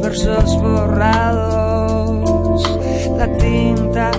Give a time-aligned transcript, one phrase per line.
[0.00, 2.22] versos borrados,
[3.16, 4.10] la tinta.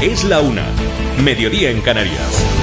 [0.00, 0.64] Es la una.
[1.22, 2.55] Mediodía en Canarias.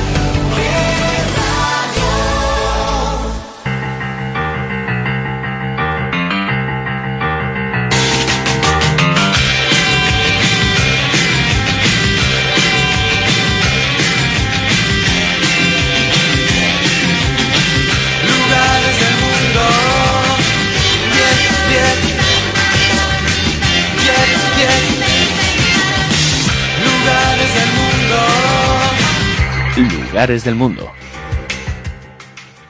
[30.23, 30.89] Lugares del mundo.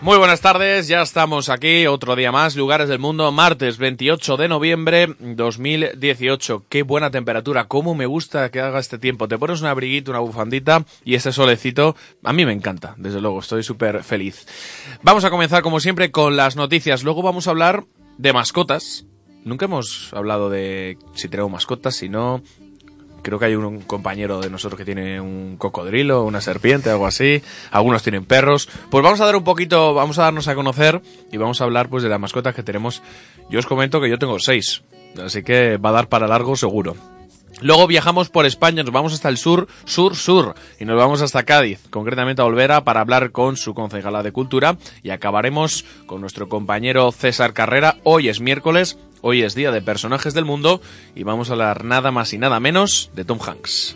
[0.01, 4.47] Muy buenas tardes, ya estamos aquí, otro día más, Lugares del Mundo, martes 28 de
[4.47, 6.63] noviembre 2018.
[6.67, 9.27] Qué buena temperatura, cómo me gusta que haga este tiempo.
[9.27, 13.41] Te pones un abriguito, una bufandita y este solecito, a mí me encanta, desde luego,
[13.41, 14.47] estoy súper feliz.
[15.03, 17.83] Vamos a comenzar como siempre con las noticias, luego vamos a hablar
[18.17, 19.05] de mascotas.
[19.45, 22.41] Nunca hemos hablado de si tenemos mascotas, si no,
[23.23, 27.41] Creo que hay un, compañero de nosotros que tiene un cocodrilo, una serpiente, algo así.
[27.71, 28.69] Algunos tienen perros.
[28.91, 31.89] Pues vamos a dar un poquito, vamos a darnos a conocer y vamos a hablar
[31.89, 33.01] pues de las mascotas que tenemos.
[33.49, 34.83] Yo os comento que yo tengo seis,
[35.23, 36.95] así que va a dar para largo seguro.
[37.61, 41.43] Luego viajamos por España, nos vamos hasta el sur, sur, sur, y nos vamos hasta
[41.43, 46.49] Cádiz, concretamente a Olvera, para hablar con su concejala de Cultura, y acabaremos con nuestro
[46.49, 47.97] compañero César Carrera.
[48.03, 50.81] Hoy es miércoles, hoy es día de personajes del mundo,
[51.15, 53.95] y vamos a hablar nada más y nada menos de Tom Hanks.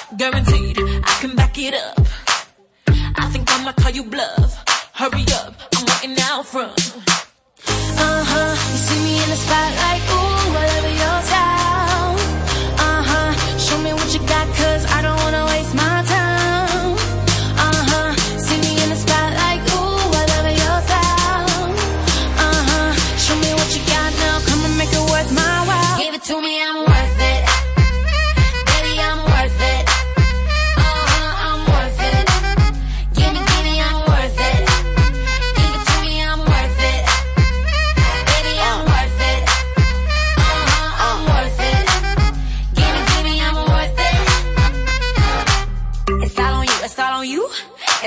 [0.21, 2.05] guaranteed I can back it up.
[3.15, 4.63] I think I'ma call you bluff.
[4.93, 6.77] Hurry up, I'm waiting out front.
[8.05, 11.60] Uh huh, you see me in the spotlight, ooh, I love your style.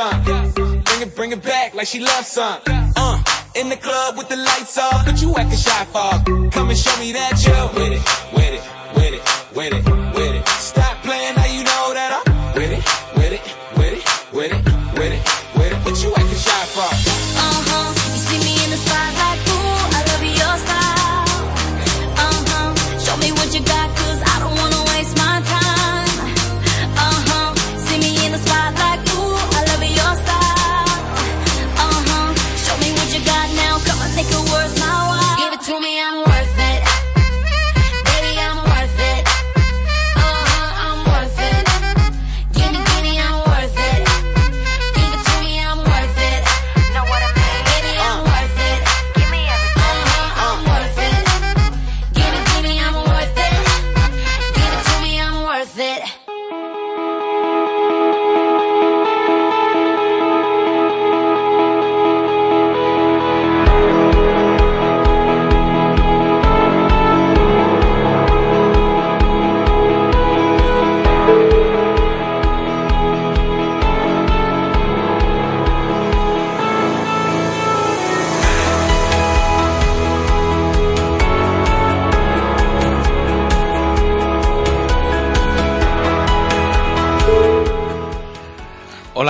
[0.00, 0.52] Some.
[0.84, 2.58] Bring it, bring it back like she loves some.
[2.66, 3.22] Uh,
[3.54, 6.10] in the club with the lights off, but you acting shy for?
[6.50, 8.29] Come and show me that you're with it,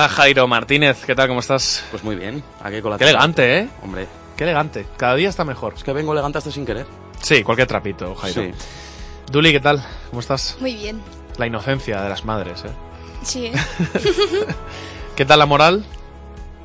[0.01, 1.27] Hola Jairo Martínez, ¿qué tal?
[1.27, 1.83] ¿Cómo estás?
[1.91, 3.69] Pues muy bien, aquí con la Qué elegante, ¿eh?
[3.83, 4.87] Hombre, Qué elegante.
[4.97, 5.75] Cada día está mejor.
[5.75, 6.87] es que vengo elegante hasta sin querer.
[7.21, 8.45] Sí, cualquier trapito, Jairo.
[8.45, 8.51] Sí.
[9.31, 9.85] Duli, ¿qué tal?
[10.09, 10.57] ¿Cómo estás?
[10.59, 11.03] Muy bien.
[11.37, 12.71] La inocencia de las madres, ¿eh?
[13.21, 13.53] Sí, ¿eh?
[15.15, 15.85] ¿Qué tal la moral?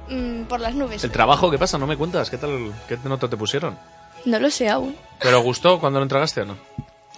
[0.08, 1.04] Mm, por las nubes.
[1.04, 1.76] ¿El trabajo qué pasa?
[1.76, 2.30] No me cuentas.
[2.30, 2.72] ¿Qué tal?
[2.88, 3.78] ¿Qué nota te pusieron?
[4.24, 4.96] No lo sé aún.
[5.20, 6.56] ¿Pero gustó cuando lo entregaste o no?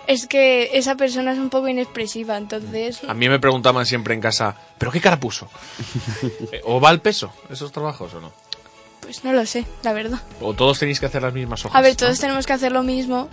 [0.09, 3.03] Es que esa persona es un poco inexpresiva, entonces...
[3.07, 5.49] A mí me preguntaban siempre en casa, ¿pero qué cara puso?
[6.51, 8.33] Eh, ¿O va al peso esos trabajos o no?
[9.03, 10.19] Pues no lo sé, la verdad.
[10.41, 11.77] ¿O todos tenéis que hacer las mismas hojas?
[11.79, 11.97] A ver, ¿no?
[11.99, 13.29] todos tenemos que hacer lo mismo,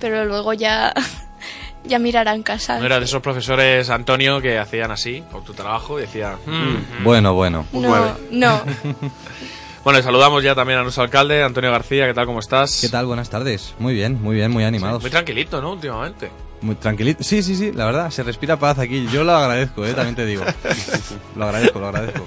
[0.00, 0.94] pero luego ya...
[1.84, 2.78] ya mirarán casa.
[2.78, 6.38] No era de esos profesores, Antonio, que hacían así, con tu trabajo, y decía...
[6.46, 7.04] "Mm".
[7.04, 7.66] Bueno, bueno.
[7.72, 8.62] un No, no.
[9.88, 12.26] Bueno, saludamos ya también a nuestro alcalde, Antonio García, ¿qué tal?
[12.26, 12.82] ¿Cómo estás?
[12.82, 13.06] ¿Qué tal?
[13.06, 13.74] Buenas tardes.
[13.78, 15.00] Muy bien, muy bien, muy animados.
[15.00, 15.72] Muy tranquilito, ¿no?
[15.72, 16.30] Últimamente.
[16.60, 17.24] Muy tranquilito.
[17.24, 19.08] Sí, sí, sí, la verdad, se respira paz aquí.
[19.10, 20.44] Yo lo agradezco, eh, también te digo.
[21.36, 22.26] Lo agradezco, lo agradezco.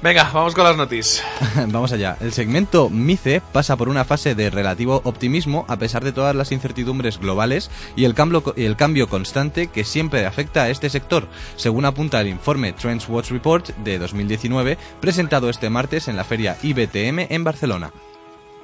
[0.00, 1.24] Venga, vamos con las noticias.
[1.72, 2.16] Vamos allá.
[2.20, 6.52] El segmento MICE pasa por una fase de relativo optimismo a pesar de todas las
[6.52, 11.26] incertidumbres globales y el cambio, y el cambio constante que siempre afecta a este sector,
[11.56, 16.56] según apunta el informe Trends Watch Report de 2019 presentado este martes en la feria
[16.62, 17.90] IBTM en Barcelona.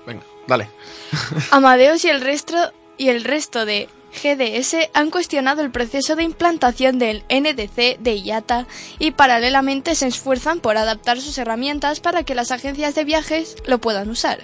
[0.06, 0.70] Venga, dale.
[1.50, 2.56] Amadeus y el resto
[2.96, 8.66] y el resto de GDS han cuestionado el proceso de implantación del NDC de IATA
[8.98, 13.78] y paralelamente se esfuerzan por adaptar sus herramientas para que las agencias de viajes lo
[13.78, 14.40] puedan usar.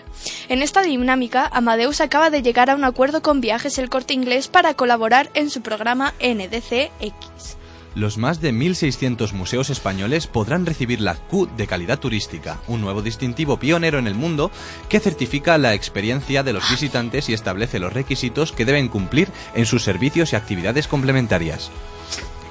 [0.49, 4.49] En esta dinámica, Amadeus acaba de llegar a un acuerdo con Viajes El Corte Inglés
[4.49, 7.60] para colaborar en su programa NDC-X.
[7.95, 13.03] Los más de 1.600 museos españoles podrán recibir la Q de calidad turística, un nuevo
[13.03, 14.53] distintivo pionero en el mundo
[14.89, 19.67] que certifica la experiencia de los visitantes y establece los requisitos que deben cumplir en
[19.67, 21.71] sus servicios y actividades complementarias.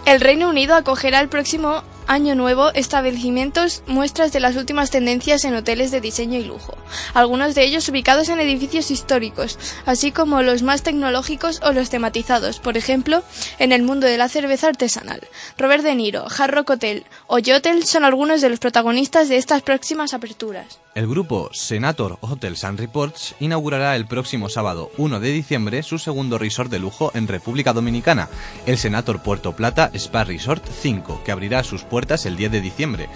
[0.05, 5.53] El Reino Unido acogerá el próximo año nuevo establecimientos muestras de las últimas tendencias en
[5.53, 6.75] hoteles de diseño y lujo,
[7.13, 12.59] algunos de ellos ubicados en edificios históricos, así como los más tecnológicos o los tematizados,
[12.59, 13.23] por ejemplo,
[13.59, 15.21] en el mundo de la cerveza artesanal.
[15.57, 20.15] Robert De Niro, Hard Hotel o Yotel son algunos de los protagonistas de estas próximas
[20.15, 20.79] aperturas.
[20.95, 26.39] El grupo Senator Hotels and Reports inaugurará el próximo sábado 1 de diciembre su segundo
[26.39, 28.27] resort de lujo en República Dominicana,
[28.65, 33.09] el Senator Puerto Plata Spa Resort 5, que abrirá sus puertas el 10 de diciembre.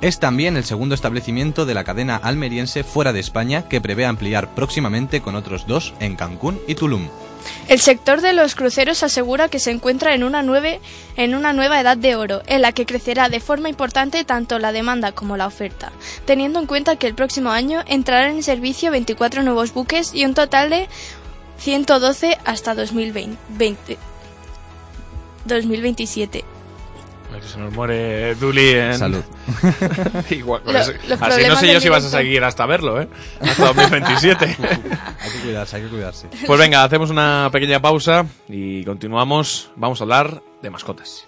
[0.00, 4.54] Es también el segundo establecimiento de la cadena almeriense fuera de España que prevé ampliar
[4.54, 7.08] próximamente con otros dos en Cancún y Tulum.
[7.68, 10.40] El sector de los cruceros asegura que se encuentra en una,
[11.16, 14.72] en una nueva edad de oro, en la que crecerá de forma importante tanto la
[14.72, 15.92] demanda como la oferta,
[16.24, 20.34] teniendo en cuenta que el próximo año entrarán en servicio 24 nuevos buques y un
[20.34, 20.88] total de
[21.58, 23.98] 112 hasta 2020.
[25.46, 26.53] 20
[27.34, 27.40] 2027.
[27.40, 28.98] Que se nos muere Duli en...
[28.98, 29.22] Salud.
[30.30, 32.18] Igual, Lo- pues, los así no problemas sé yo del si vas a directo.
[32.18, 33.08] seguir hasta verlo, ¿eh?
[33.40, 34.44] Hasta 2027.
[35.20, 36.28] Hay que cuidarse, hay que cuidarse.
[36.46, 39.70] pues venga, hacemos una pequeña pausa y continuamos.
[39.76, 41.26] Vamos a hablar de mascotas.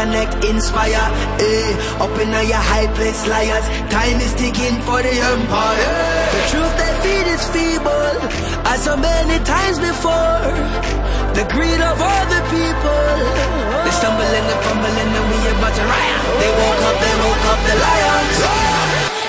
[0.00, 1.06] Connect, inspire.
[1.38, 3.66] Eh, up in your high place, liars.
[3.92, 5.96] Time is ticking for the empire.
[6.36, 8.16] The truth they feed is feeble,
[8.70, 10.40] as so many times before.
[11.36, 13.06] The greed of all the people.
[13.84, 16.20] They stumble and fumble and we about to riot.
[16.40, 19.19] They woke up, they woke up the lions.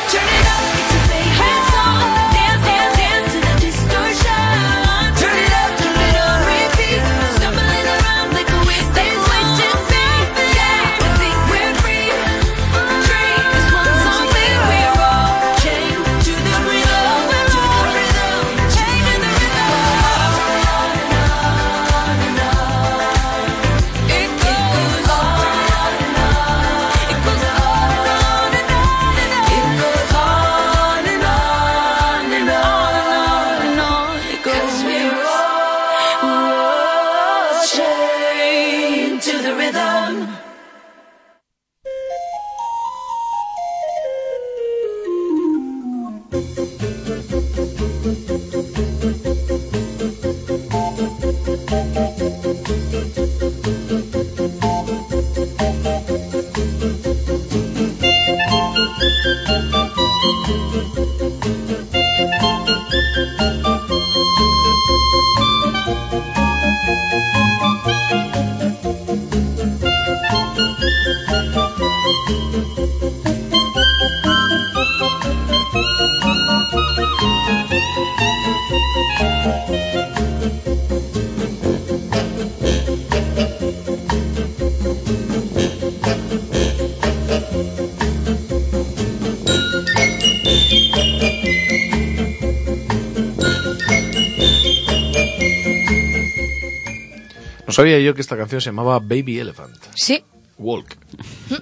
[97.72, 99.78] No sabía yo que esta canción se llamaba Baby Elephant.
[99.96, 100.22] Sí,
[100.58, 100.98] Walk.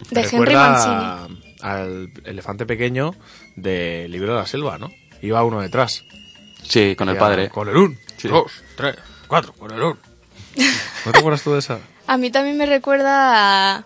[0.10, 0.70] de Henry Recuerda
[1.28, 1.42] Mancini.
[1.62, 3.14] al elefante pequeñño
[3.56, 4.90] del libro de la selva, ¿no?
[5.22, 6.04] Iba uno detrás.
[6.68, 7.50] Sí, con el padre.
[7.50, 8.28] Con el un, Sí.
[8.28, 8.96] dos, tres,
[9.28, 10.00] cuatro, con el un.
[11.06, 11.78] ¿No te acuerdas tú de esa?
[12.08, 13.86] A mí también me recuerda a,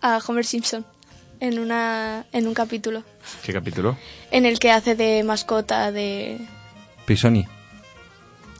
[0.00, 0.84] a Homer Simpson
[1.38, 3.04] en, una, en un capítulo
[3.44, 3.96] ¿Qué capítulo?
[4.32, 6.40] en el que hace de mascota de...
[7.06, 7.46] Pisoni.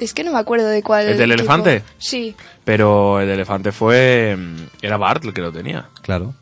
[0.04, 1.06] Es que no me acuerdo de cuál.
[1.08, 1.40] ¿El del tipo.
[1.42, 1.82] elefante?
[1.98, 2.34] Sí.
[2.64, 4.36] Pero el elefante fue...
[4.36, 6.34] mm, Era Bart el que lo tenía, Claro.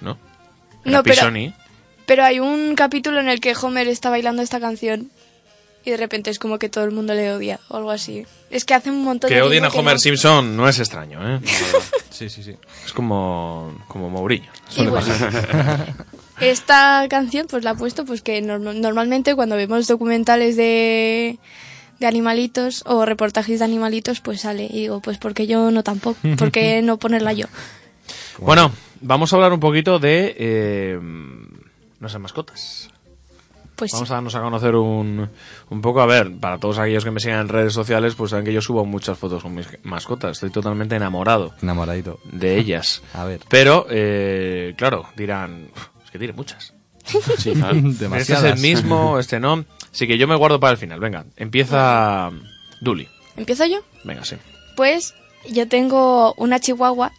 [0.00, 0.18] ¿no?
[0.84, 1.54] Era No, pero- Pisoni.
[2.06, 5.10] Pero hay un capítulo en el que Homer está bailando esta canción
[5.84, 8.24] y de repente es como que todo el mundo le odia o algo así.
[8.50, 9.98] Es que hace un montón de Que odien a que Homer no.
[9.98, 11.40] Simpson no es extraño, ¿eh?
[12.10, 12.56] Sí, sí, sí.
[12.84, 14.50] Es como, como Mourinho.
[14.68, 15.04] Suele Igual.
[15.04, 15.94] pasar.
[16.40, 21.38] Esta canción pues la he puesto pues que norm- normalmente cuando vemos documentales de,
[21.98, 26.18] de animalitos o reportajes de animalitos pues sale y digo pues porque yo no tampoco,
[26.38, 27.46] ¿por qué no ponerla yo?
[28.38, 30.98] Bueno, vamos a hablar un poquito de eh,
[32.00, 32.90] nuestras mascotas.
[33.76, 35.28] Pues Vamos a darnos a conocer un,
[35.68, 36.00] un poco.
[36.00, 38.62] A ver, para todos aquellos que me sigan en redes sociales, pues saben que yo
[38.62, 40.32] subo muchas fotos con mis mascotas.
[40.38, 42.18] Estoy totalmente enamorado Enamoradito.
[42.24, 43.02] de ellas.
[43.12, 43.40] A ver.
[43.50, 46.72] Pero, eh, claro, dirán, "Uf, es que tiene muchas.
[47.38, 47.76] Sí, claro.
[48.16, 49.64] Este es el mismo, este no.
[49.96, 51.00] Así que yo me guardo para el final.
[51.00, 52.30] Venga, empieza
[52.82, 53.08] Duli.
[53.34, 53.78] ¿empiezo yo?
[54.04, 54.36] Venga, sí.
[54.76, 55.14] Pues
[55.50, 57.12] yo tengo una chihuahua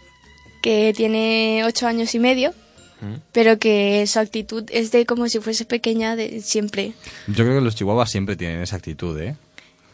[0.62, 2.54] que tiene ocho años y medio,
[3.02, 3.16] Mm.
[3.32, 6.94] pero que su actitud es de como si fuese pequeña de siempre.
[7.28, 9.36] Yo creo que los chihuahuas siempre tienen esa actitud, ¿eh?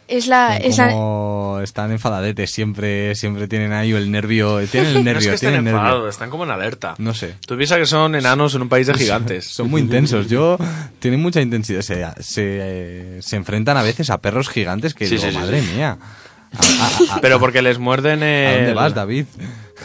[0.08, 4.60] Es la, es la- Como están enfadadetes, siempre, siempre tienen ahí el nervio.
[4.72, 5.80] Tienen el No es nervio, que tienen el nervio.
[5.80, 6.96] enfadados, están como en alerta.
[6.98, 7.36] No sé.
[7.48, 9.46] Tú piensas que son enanos en un país de gigantes.
[9.46, 10.28] Son muy intensos.
[10.30, 10.58] Yo
[11.00, 11.82] tienen mucha intensidad.
[11.82, 15.72] Se, se, se enfrentan a veces a perros gigantes que Sí, digo, sí, madre sí.
[15.76, 15.98] mía.
[16.54, 18.48] A- a- a- Pero porque les muerden el...
[18.48, 19.26] ¿A dónde vas, David?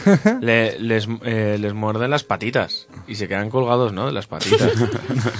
[0.41, 4.05] Le- les, eh, les muerden las patitas y se quedan colgados, ¿no?
[4.05, 4.71] De las patitas.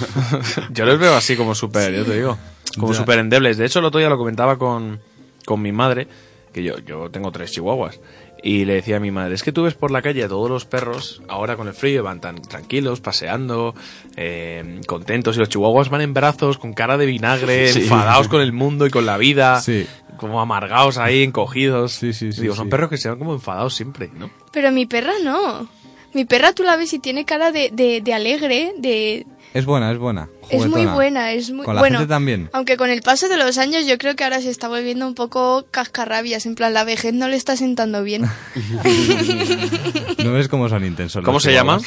[0.70, 2.38] yo los veo así como súper, yo te digo,
[2.74, 3.56] como súper endebles.
[3.58, 5.00] De hecho, el otro día lo comentaba con,
[5.44, 6.06] con mi madre,
[6.52, 8.00] que yo, yo tengo tres chihuahuas,
[8.42, 10.48] y le decía a mi madre, es que tú ves por la calle a todos
[10.50, 13.74] los perros, ahora con el frío van tan tranquilos, paseando,
[14.16, 17.82] eh, contentos, y los chihuahuas van en brazos, con cara de vinagre, Sí.
[17.82, 19.86] enfadados con el mundo y con la vida, Sí.
[20.16, 21.92] como amargados ahí, encogidos.
[21.92, 22.70] Sí, sí, sí, Digo, son sí.
[22.70, 24.30] perros que se van como enfadados siempre, ¿no?
[24.52, 25.68] Pero mi perra no.
[26.12, 29.26] Mi perra tú la ves y tiene cara de, de, de alegre, de...
[29.52, 30.28] Es buena, es buena.
[30.48, 31.98] Es muy buena, es muy Con la bueno.
[31.98, 32.48] gente también.
[32.52, 35.14] Aunque con el paso de los años yo creo que ahora se está volviendo un
[35.16, 38.24] poco cascarrabias, en plan la vejez no le está sentando bien.
[40.24, 41.24] No ves cómo son intensos.
[41.24, 41.80] ¿Cómo se llama?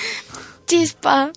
[0.65, 1.32] Chispa.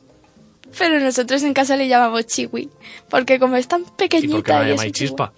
[0.79, 2.69] Pero nosotros en casa le llamamos chiwi,
[3.09, 5.33] porque como es tan ¿Y pequeñita por qué no la y llamáis chispa?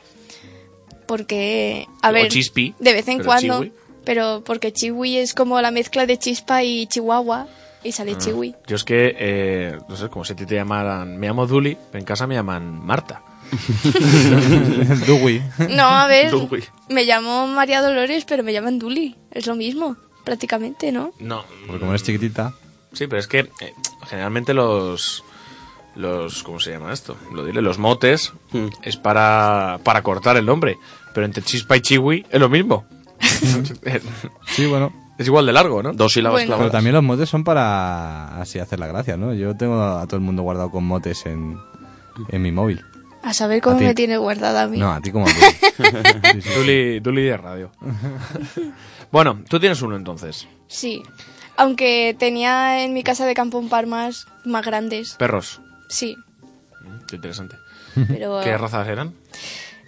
[1.06, 3.72] Porque, a O ver, chispi, de vez en cuando, chiwi.
[4.04, 7.46] pero porque chiwi es como la mezcla de chispa y chihuahua
[7.84, 8.18] y sale Ah.
[8.18, 8.54] chiwi.
[8.66, 11.76] Yo es que, eh, no sé, como si a ti te llamaran, me llamo Duli,
[11.92, 13.22] en casa me llaman Marta.
[15.06, 15.42] Dewey.
[15.70, 16.32] No, a ver,
[16.88, 21.12] me llamo María Dolores, pero me llaman Duli, es lo mismo, prácticamente, ¿no?
[21.18, 22.52] No, Porque como eres chiquitita.
[22.92, 23.74] sí, pero es que eh,
[24.06, 25.24] generalmente los,
[25.96, 27.16] los, ¿cómo se llama esto?
[27.32, 28.68] Lo diré, los motes Mm.
[28.82, 30.76] es para, para cortar el nombre,
[31.14, 32.84] pero entre chispa y chiwi es lo mismo.
[34.46, 34.92] Sí, bueno.
[35.18, 35.92] Es igual de largo, ¿no?
[35.92, 36.56] Dos sílabas Bueno.
[36.58, 39.34] Pero también los motes son para así hacer la gracia, ¿no?
[39.34, 41.58] Yo tengo a todo el mundo guardado con motes en,
[42.28, 42.84] en mi móvil.
[43.22, 44.78] A saber cómo A me tiene guardada a mí.
[44.78, 46.38] No, a ti como a ti.
[46.56, 47.72] Duli, Duli de radio.
[49.12, 50.46] bueno, tú tienes uno entonces.
[50.68, 51.02] Sí.
[51.56, 55.14] Aunque tenía en mi casa de campo un par más, más grandes.
[55.14, 55.60] Perros.
[55.88, 56.16] Sí.
[56.82, 57.56] Mm, Qué interesante.
[58.06, 59.14] Pero ¿Qué razas eran?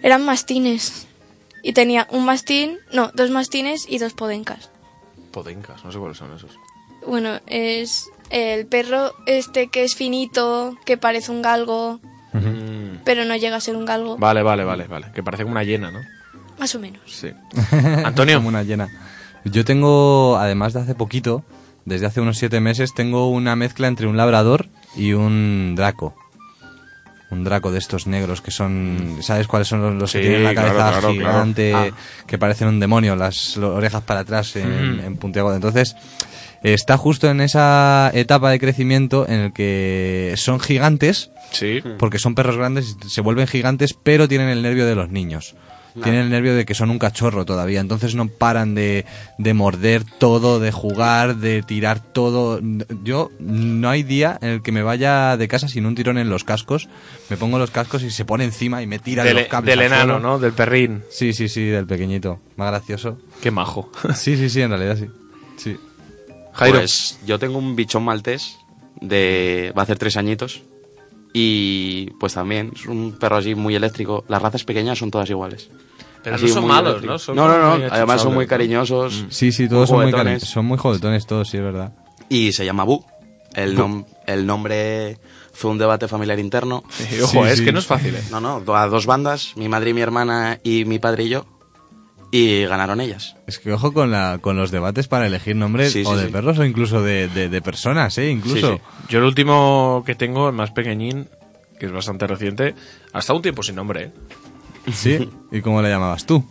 [0.03, 1.07] eran mastines.
[1.63, 4.70] Y tenía un mastín, no, dos mastines y dos podencas.
[5.31, 6.57] Podencas, no sé cuáles son esos.
[7.07, 11.99] Bueno, es el perro este que es finito, que parece un galgo,
[12.33, 14.17] Mm, pero no llega a ser un galgo.
[14.17, 15.07] Vale, vale, vale, vale.
[15.13, 15.99] Que parece como una hiena, ¿no?
[16.57, 17.01] Más o menos.
[17.05, 17.31] Sí.
[18.05, 18.37] Antonio.
[18.37, 18.89] Como una llena.
[19.43, 21.43] Yo tengo, además de hace poquito,
[21.85, 26.15] desde hace unos siete meses, tengo una mezcla entre un labrador y un draco.
[27.31, 29.17] Un draco de estos negros que son...
[29.21, 31.95] ¿Sabes cuáles son los, los Sí, que tienen la cabeza claro, gigante, claro.
[32.27, 34.99] que parecen un demonio, las orejas para atrás en, Mm.
[35.05, 35.55] en puntiagudo?
[35.55, 35.95] Entonces,
[36.61, 41.81] está justo en esa etapa de crecimiento en el que son gigantes, Sí.
[41.97, 45.55] porque son perros grandes y se vuelven gigantes, pero tienen el nervio de los niños.
[45.93, 49.05] Tienen el nervio de que son un cachorro todavía, entonces no paran de,
[49.37, 52.61] de morder todo, de jugar, de tirar todo.
[53.03, 56.29] Yo no hay día en el que me vaya de casa sin un tirón en
[56.29, 56.87] los cascos.
[57.29, 59.75] Me pongo los cascos y se pone encima y me tira Del, los cables.
[59.75, 60.19] del enano.
[60.19, 60.39] ¿no?
[60.39, 61.03] Del perrín.
[61.09, 62.39] Sí, sí, sí, del pequeñito.
[62.55, 63.17] Más gracioso.
[63.41, 63.91] Qué majo.
[64.15, 65.07] Sí, sí, sí, en realidad sí.
[65.57, 65.77] Sí.
[66.53, 66.79] Jairo.
[66.79, 68.57] Pues yo tengo un bichón maltés
[68.99, 69.73] de...
[69.77, 70.61] va a hacer tres añitos.
[71.33, 74.25] Y pues también es un perro así muy eléctrico.
[74.27, 75.69] Las razas pequeñas son todas iguales.
[76.23, 77.13] Pero Así, no son malos, eléctrico.
[77.13, 77.19] ¿no?
[77.19, 77.85] Son no, no, no.
[77.89, 79.25] Además son muy cariñosos.
[79.29, 80.43] Sí, sí, todos son muy, juguetones.
[80.43, 81.93] cari- son muy juguetones todos, sí, es verdad.
[82.29, 83.03] Y se llama Bu.
[83.53, 85.17] El, nom- el nombre
[85.51, 86.83] fue un debate familiar interno.
[87.23, 87.65] Ojo, Sí, es sí.
[87.65, 88.23] que no es fácil, ¿eh?
[88.29, 91.45] No, no, a dos bandas, mi madre y mi hermana y mi padre y yo.
[92.31, 93.35] Y ganaron ellas.
[93.45, 96.27] Es que ojo con, la, con los debates para elegir nombres Sí, o sí, de
[96.27, 96.31] sí.
[96.31, 98.29] perros o incluso de, de- de personas, ¿eh?
[98.29, 98.75] Incluso.
[98.75, 99.05] Sí, sí.
[99.09, 101.27] Yo el último que tengo, el más pequeñín,
[101.77, 102.73] que es bastante reciente,
[103.11, 104.11] hasta un tiempo sin nombre, ¿eh?
[104.93, 105.29] ¿Sí?
[105.51, 106.43] ¿Y cómo le llamabas tú?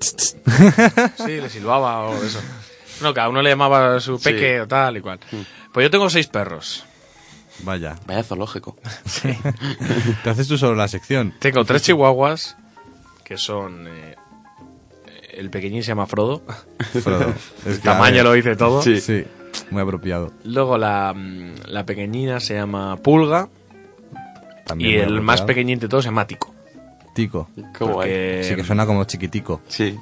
[0.00, 2.40] Sí, le silbaba o eso.
[3.02, 4.24] No, cada uno le llamaba a su Sí.
[4.24, 5.18] peque o tal y cual.
[5.72, 6.84] Pues yo tengo seis perros.
[7.62, 7.96] Vaya.
[8.06, 8.76] Vaya zoológico.
[10.24, 11.34] Te haces tú solo la sección.
[11.38, 12.56] Tengo tres chihuahuas,
[13.24, 13.86] que son...
[13.88, 14.16] eh,
[15.40, 16.42] el pequeñín se llama Frodo.
[17.02, 17.32] Frodo.
[17.66, 18.82] Es El que, a tamaño lo dice todo.
[18.82, 19.00] Sí.
[19.00, 19.24] sí,
[19.70, 20.32] muy apropiado.
[20.44, 23.48] Luego la, mm, la pequeñina se llama Pulga.
[24.66, 25.22] También y el apropiado.
[25.24, 26.54] más pequeñín de todos se llama Tico.
[27.14, 27.48] Tico.
[27.56, 27.92] Qué guay.
[27.94, 29.60] Porque- Sí, que suena como chiquitico.
[29.66, 29.98] Sí.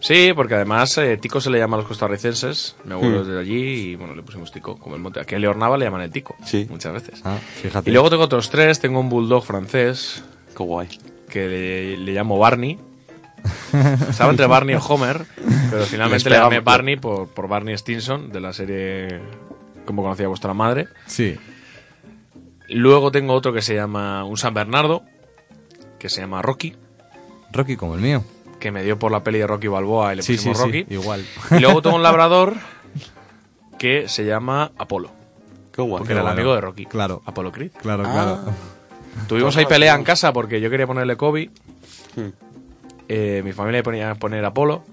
[0.00, 2.76] Sí, porque además eh, Tico se le llama a los costarricenses.
[2.84, 3.22] Mi abuelo Hmm.
[3.22, 4.76] es de allí y bueno, le pusimos Tico.
[4.78, 5.20] Como el monte.
[5.20, 6.34] Aquí en Leornava le llaman el Tico.
[6.44, 6.66] Sí.
[6.70, 7.20] Muchas veces.
[7.24, 7.90] Ah, fíjate.
[7.90, 8.80] Y luego tengo otros tres.
[8.80, 10.22] Tengo un bulldog francés
[10.56, 10.88] Qué guay.
[11.28, 12.78] que le, le llamo Barney.
[14.10, 15.24] Estaba entre Barney y Homer,
[15.70, 16.60] pero finalmente le llamé.
[16.60, 19.20] Barney por, por Barney Stinson de la serie
[19.84, 20.88] Como conocía vuestra madre.
[21.06, 21.36] Sí.
[22.68, 25.02] Luego tengo otro que se llama un San Bernardo,
[25.98, 26.76] que se llama Rocky,
[27.52, 28.22] Rocky como el mío.
[28.60, 30.84] que me dio por la peli de Rocky Balboa y le Sí, sí, pusimos Rocky.
[30.88, 30.94] sí.
[30.94, 31.24] Igual.
[31.52, 32.54] Y luego tengo un labrador
[33.78, 35.10] que se llama Apolo,
[35.72, 35.98] Qué guay.
[35.98, 36.84] porque era el amigo de Rocky.
[36.86, 37.22] Claro.
[37.24, 37.70] Apolo Creed.
[37.80, 38.12] Claro, Ah.
[38.12, 38.38] claro.
[39.28, 41.50] Tuvimos ahí pelea en casa porque yo quería ponerle Kobe.
[42.16, 42.28] Hmm.
[43.08, 44.84] Eh, mi familia ponía poner Apolo.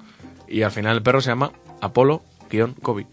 [0.47, 1.51] Y al final el perro se llama
[1.81, 3.07] Apolo-Kobe.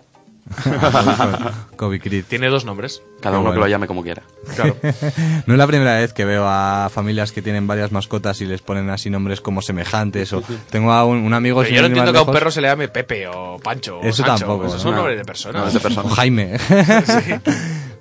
[1.77, 2.25] Kobe Creed.
[2.29, 3.01] Tiene dos nombres.
[3.21, 3.61] Cada Qué uno que bueno.
[3.61, 4.23] lo llame como quiera.
[4.55, 4.77] Claro.
[5.47, 8.61] No es la primera vez que veo a familias que tienen varias mascotas y les
[8.61, 10.33] ponen así nombres como semejantes.
[10.33, 11.61] O tengo a un, un amigo.
[11.61, 13.99] Pero sin yo no entiendo que a un perro se le llame Pepe o Pancho
[13.99, 14.47] o Eso Sancho.
[14.47, 14.97] tampoco, son no.
[14.99, 15.63] nombres de personas.
[15.63, 16.09] No, es de persona.
[16.09, 16.57] O Jaime.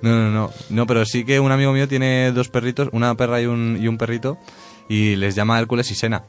[0.02, 0.50] No, no, no.
[0.70, 3.86] No, pero sí que un amigo mío tiene dos perritos, una perra y un, y
[3.88, 4.36] un perrito,
[4.88, 6.24] y les llama Hércules y Sena.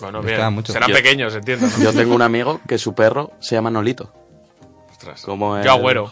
[0.00, 0.52] Bueno, bien.
[0.52, 0.72] mucho.
[0.72, 1.66] Serán Yo- pequeños, entiendo.
[1.66, 1.84] ¿no?
[1.84, 4.12] Yo tengo un amigo que su perro se llama Nolito.
[4.90, 5.22] Ostras.
[5.22, 6.10] Como el- Yo agüero.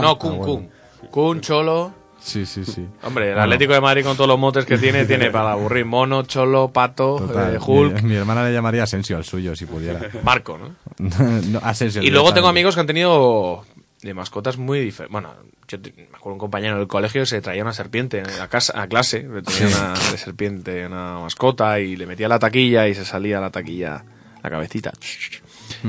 [0.00, 0.70] No, Kun Kun.
[1.10, 1.92] Kun, Cholo.
[2.18, 2.88] Sí, sí, sí.
[3.02, 6.22] Hombre, el Atlético de Madrid con todos los motes que tiene, tiene para aburrir mono,
[6.22, 7.54] cholo, pato, Total.
[7.56, 10.00] eh, Hulk, Mi, mi hermana le llamaría Asensio al suyo, si pudiera.
[10.22, 10.74] Marco, ¿no?
[11.50, 12.02] No, Asensio.
[12.02, 13.64] Y luego tengo amigos que han tenido
[14.04, 15.10] de mascotas muy diferentes.
[15.12, 15.32] Bueno,
[15.66, 18.80] yo te- me acuerdo un compañero del colegio que se traía una serpiente a, casa,
[18.80, 22.94] a clase, le tenía una de serpiente, una mascota, y le metía la taquilla y
[22.94, 24.04] se salía la taquilla,
[24.42, 24.92] la cabecita.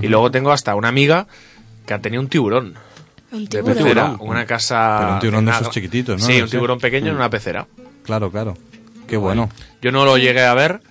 [0.01, 1.27] Y luego tengo hasta una amiga
[1.85, 2.75] que ha tenido un tiburón.
[3.31, 3.75] Un De tiburón.
[3.77, 4.97] pecera, una casa.
[4.99, 6.25] Pero un tiburón de esos chiquititos, ¿no?
[6.25, 7.67] Sí, un tiburón pequeño en una pecera.
[8.03, 8.55] Claro, claro.
[9.07, 9.49] Qué bueno.
[9.81, 10.81] Yo no lo llegué a ver,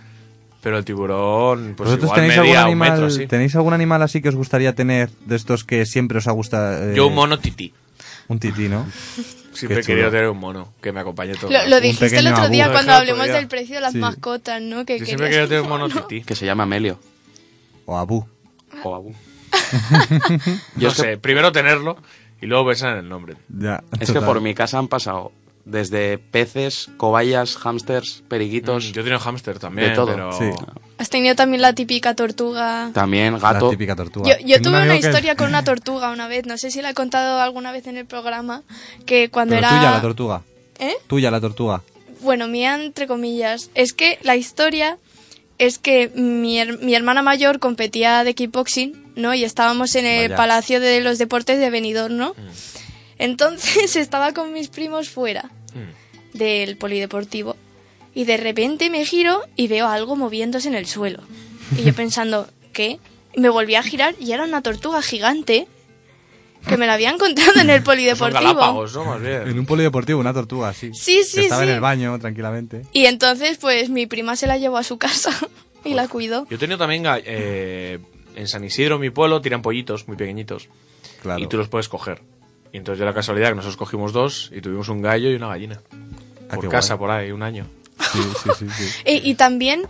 [0.64, 3.26] pero el tiburón, pues ¿Vosotros igual tenéis algún, medía un metro animal, así.
[3.28, 6.90] tenéis algún animal así que os gustaría tener de estos que siempre os ha gustado?
[6.90, 7.72] eh, Yo un mono tití.
[8.26, 8.86] Un tití, ¿no?
[9.52, 11.50] Siempre he querido tener un mono que me acompañe todo.
[11.52, 13.98] Lo, lo dijiste el otro día cuando Claro, hablemos del precio de las Sí.
[13.98, 14.84] mascotas, ¿no?
[14.86, 16.22] Que Yo siempre he querido tener un mono tití.
[16.22, 16.98] Que se llama Amelio.
[17.86, 18.26] O Abu.
[18.82, 19.14] O Abu.
[20.76, 21.96] Yo que- sé, primero tenerlo
[22.40, 23.34] y luego pensar en el nombre.
[23.48, 25.30] Ya, Es que por mi casa han pasado
[25.64, 30.06] desde peces, cobayas, hámsters, periquitos, Mm, Yo he tenido hámster también, De todo.
[30.12, 30.32] pero...
[30.32, 30.50] Sí.
[30.98, 32.90] Has tenido también la típica tortuga.
[32.94, 33.70] también La gato.
[33.70, 34.28] típica tortuga.
[34.38, 36.94] Yo, yo tuve una historia con una tortuga una vez, no sé si la he
[36.94, 38.62] contado alguna vez en el programa,
[39.06, 39.76] que cuando Pero era...
[39.78, 40.42] tuya la tortuga.
[40.78, 40.94] ¿Eh?
[41.06, 41.82] Tuya la tortuga.
[42.20, 43.70] Bueno, mía entre comillas.
[43.74, 44.98] Es que la historia
[45.58, 49.34] es que mi, her- mi hermana mayor competía de kickboxing, ¿no?
[49.34, 50.36] Y estábamos en el Vaya.
[50.36, 52.34] Palacio de los Deportes de Benidorm, ¿no?
[53.18, 55.50] Entonces estaba con mis primos fuera
[56.32, 57.56] del polideportivo
[58.14, 61.20] y de repente me giro y veo algo moviéndose en el suelo.
[61.78, 62.98] Y yo pensando, ¿qué?
[63.34, 65.66] Y me volví a girar y era una tortuga gigante
[66.68, 68.40] que me la había encontrado en el Son polideportivo.
[68.40, 69.04] galápagos, ¿no?
[69.04, 69.48] Más bien.
[69.48, 70.90] En un polideportivo, una tortuga, sí.
[70.94, 71.68] Sí, sí, Que estaba sí.
[71.68, 72.82] en el baño, tranquilamente.
[72.92, 75.30] Y entonces, pues mi prima se la llevó a su casa
[75.84, 76.46] y la cuidó.
[76.48, 77.98] Yo he tenido también eh,
[78.36, 80.68] en San Isidro, mi pueblo, tiran pollitos muy pequeñitos.
[81.20, 81.42] Claro.
[81.42, 82.22] Y tú los puedes coger.
[82.74, 85.48] Y entonces yo la casualidad que nosotros cogimos dos y tuvimos un gallo y una
[85.48, 85.80] gallina.
[86.50, 86.98] Ah, Por casa, guay.
[86.98, 87.66] por ahí, un año.
[88.12, 88.66] Sí, sí, sí.
[88.76, 88.84] sí.
[89.06, 89.86] Y, y también,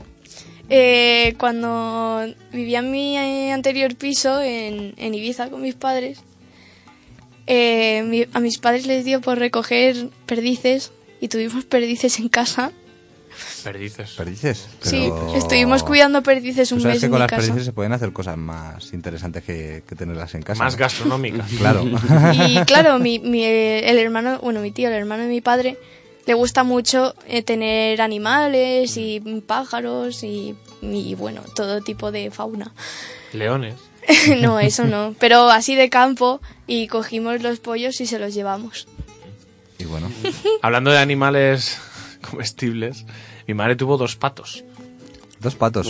[0.68, 6.20] eh, cuando vivía en mi eh, anterior piso, en, en Ibiza, con mis padres,
[7.46, 12.70] eh, mi- a mis padres les dio por recoger perdices y tuvimos perdices en casa.
[13.62, 14.10] Perdices.
[14.12, 14.68] Perdices.
[14.80, 17.42] Sí, estuvimos cuidando perdices Tú un sabes mes que en con mi las casa.
[17.42, 20.62] perdices se pueden hacer cosas más interesantes que, que tenerlas en casa.
[20.62, 20.78] Más ¿no?
[20.80, 21.44] gastronómica.
[21.58, 21.84] Claro.
[22.46, 25.78] Y claro, mi, mi, el hermano, bueno, mi tío, el hermano de mi padre,
[26.26, 32.72] le gusta mucho eh, tener animales y pájaros y, y, bueno, todo tipo de fauna.
[33.32, 33.74] Leones.
[34.40, 38.86] no, eso no, pero así de campo y cogimos los pollos y se los llevamos.
[39.78, 40.10] y bueno.
[40.62, 41.78] Hablando de animales
[42.26, 43.06] comestibles,
[43.46, 44.64] mi madre tuvo dos patos.
[45.40, 45.84] Dos patos.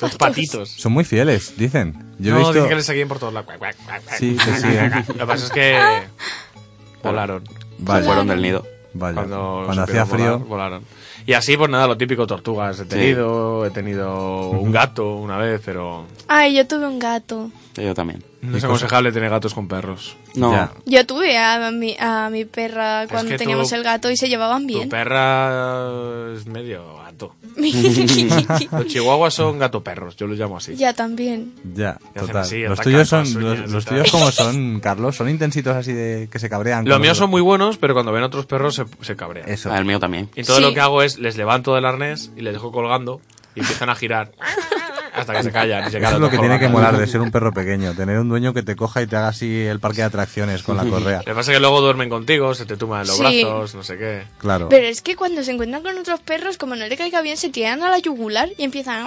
[0.00, 0.68] Dos patitos.
[0.70, 2.14] Son muy fieles, dicen.
[2.18, 2.52] Yo he no, visto...
[2.52, 3.52] dicen que les seguían por todos lados.
[3.58, 3.74] Cuac.
[4.18, 4.92] Sí, que siguen.
[5.08, 6.02] Lo que pasa es que
[7.02, 7.42] volaron.
[7.78, 8.04] Vale.
[8.06, 8.64] Fueron del nido.
[8.92, 9.14] Vaya.
[9.16, 10.38] Cuando, Cuando hacía frío.
[10.38, 10.84] volar, volaron.
[11.26, 15.60] Y así, pues nada, lo típico, tortugas he tenido, he tenido un gato una vez,
[15.64, 17.50] pero Ay, yo tuve un gato.
[17.74, 18.22] Yo también.
[18.50, 20.16] No es aconsejable tener gatos con perros.
[20.34, 20.52] No.
[20.52, 20.72] Ya.
[20.86, 24.28] Yo tuve a mi, a mi perra cuando que teníamos tú- el gato y se
[24.28, 24.88] llevaban Tu bien.
[24.88, 27.34] perra es medio gato.
[27.56, 30.74] Los chihuahuas son gato perros, yo los llamo así.
[30.76, 31.52] ya también.
[31.74, 32.38] Ya, total.
[32.38, 36.38] así, los tuyos son, los, los tuyos como son, Carlos, son intensitos así de que
[36.38, 36.84] se cabrean.
[36.86, 39.48] Los míos son muy buenos, pero cuando ven a otros perros se, se cabrean.
[39.48, 39.72] Eso.
[39.72, 40.28] Ah, el mío también.
[40.34, 40.62] Y todo Sí.
[40.62, 43.20] lo que hago es les levanto del arnés y les dejo colgando
[43.54, 44.32] y empiezan a girar
[45.14, 47.20] hasta que se callan y se Eso es lo que tiene que molar de ser
[47.20, 49.98] un perro pequeño, tener un dueño que te coja y te haga así el parque
[49.98, 51.18] de atracciones con la correa.
[51.18, 53.22] Lo que pasa es que luego duermen contigo, se te tuman los Sí.
[53.44, 54.24] brazos, no sé qué.
[54.38, 54.68] Claro.
[54.68, 57.48] Pero es que cuando se encuentran con otros perros, como no le caiga bien, se
[57.50, 59.06] tiran a la yugular y empiezan...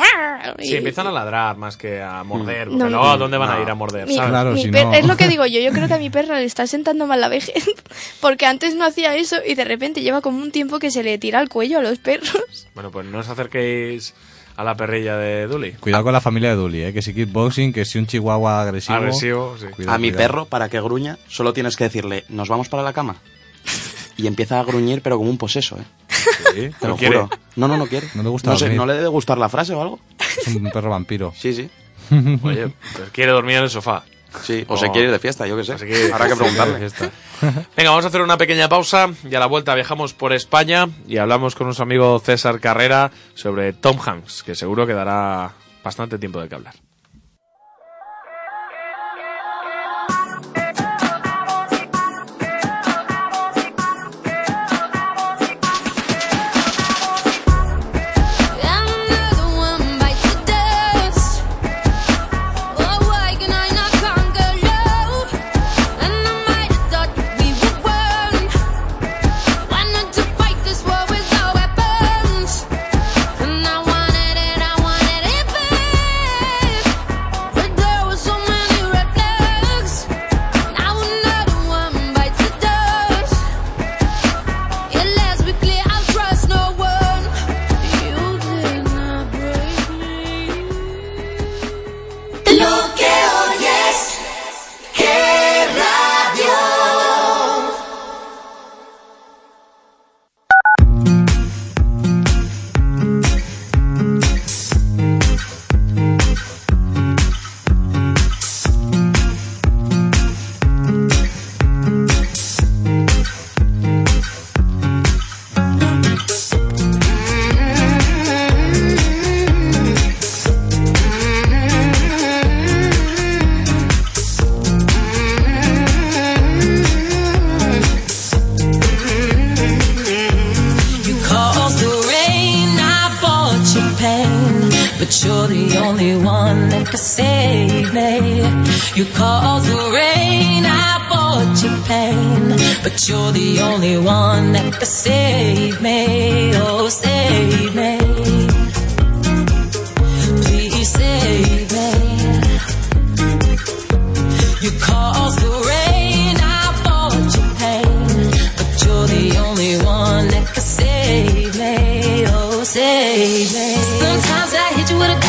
[0.60, 2.70] Sí, empiezan a ladrar más que a morder.
[2.70, 3.04] Porque No.
[3.10, 4.08] ¿a dónde van a ir a morder?
[4.08, 4.30] Mi- ¿sabes?
[4.30, 6.10] Claro, mi si per- no- Es lo que digo yo, yo creo que a mi
[6.10, 7.64] perra le está sentando mal la vejez,
[8.22, 11.18] porque antes no hacía eso y de repente lleva como un tiempo que se le
[11.18, 12.68] tira al cuello a los perros.
[12.74, 14.14] Bueno, pues no os acerquéis
[14.58, 15.74] a la perrilla de Duli.
[15.74, 16.94] Cuidado con la familia de Dully, ¿eh?
[16.94, 18.98] que si kickboxing, que si un chihuahua agresivo.
[18.98, 19.68] Agresivo, sí.
[19.68, 20.28] Cuidado, a mi cuidado.
[20.28, 23.16] perro, para que gruña, solo tienes que decirle, ¿nos vamos para la cama?
[24.18, 25.84] Y empieza a gruñir, pero como un poseso, ¿eh?
[26.56, 27.16] Sí, Te No lo quiere.
[27.18, 27.30] juro.
[27.56, 28.08] No, no, no quiere.
[28.16, 28.70] No le gusta no, sé.
[28.74, 30.00] ¿No le debe gustar la frase o algo?
[30.46, 31.34] Es un perro vampiro.
[31.38, 31.70] Sí, sí.
[32.42, 34.04] Oye, pues quiere dormir en el sofá.
[34.44, 35.76] Sí, o, se quiere ir de fiesta, yo qué sé.
[35.78, 36.80] Que, Habrá que preguntarle.
[37.76, 41.18] Venga, vamos a hacer una pequeña pausa y a la vuelta viajamos por España y
[41.18, 45.52] hablamos con nuestro amigo César Carrera sobre Tom Hanks, que seguro que dará
[45.84, 46.87] bastante tiempo de que hablar.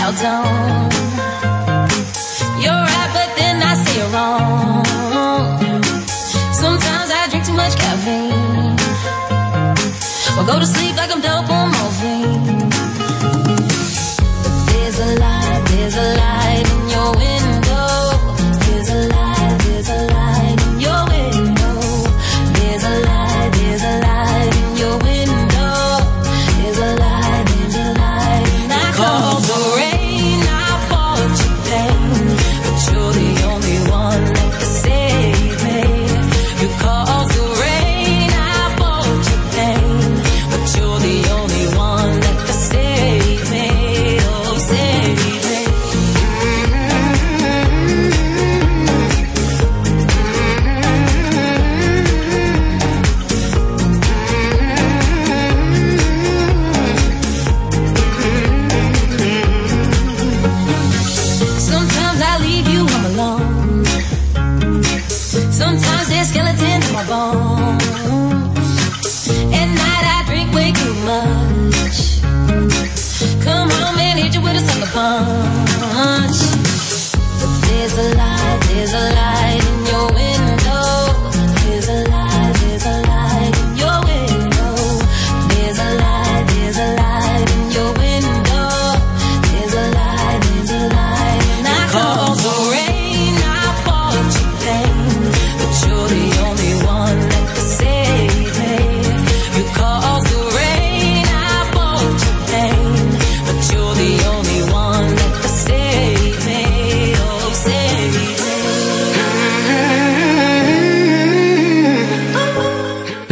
[0.09, 1.08] 我走。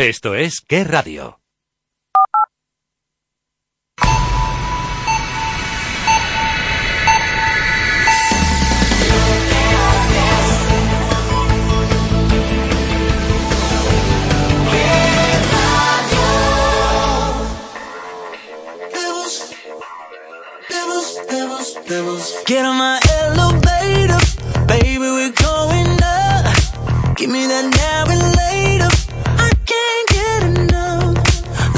[0.08, 1.40] Esto es Qué Radio.
[24.68, 27.16] Baby, we're going up.
[27.16, 27.46] Give me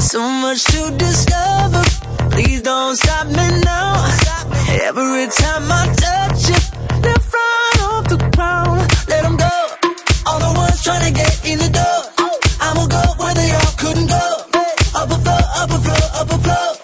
[0.09, 1.83] So much to discover.
[2.31, 3.93] Please don't stop me now.
[4.81, 6.57] Every time I touch you,
[7.03, 8.89] they're right off the ground.
[9.07, 9.53] Let them go.
[10.25, 12.01] All the ones trying to get in the door.
[12.59, 14.25] I will go where they all couldn't go.
[14.95, 16.78] Up a floor, up a floor, up a floor.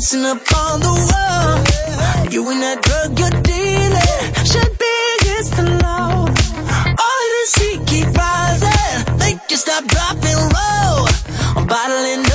[0.00, 2.32] dancing up on the wall.
[2.32, 6.24] You and that drug you're dealing should be against the law.
[7.04, 11.04] All this heat keep rising, think you stop dropping low.
[11.54, 12.29] I'm bottling.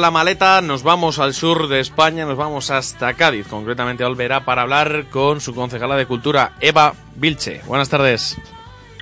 [0.00, 4.44] La maleta, nos vamos al sur de España, nos vamos hasta Cádiz, concretamente a Olvera,
[4.44, 7.60] para hablar con su concejala de Cultura, Eva Vilche.
[7.66, 8.38] Buenas tardes.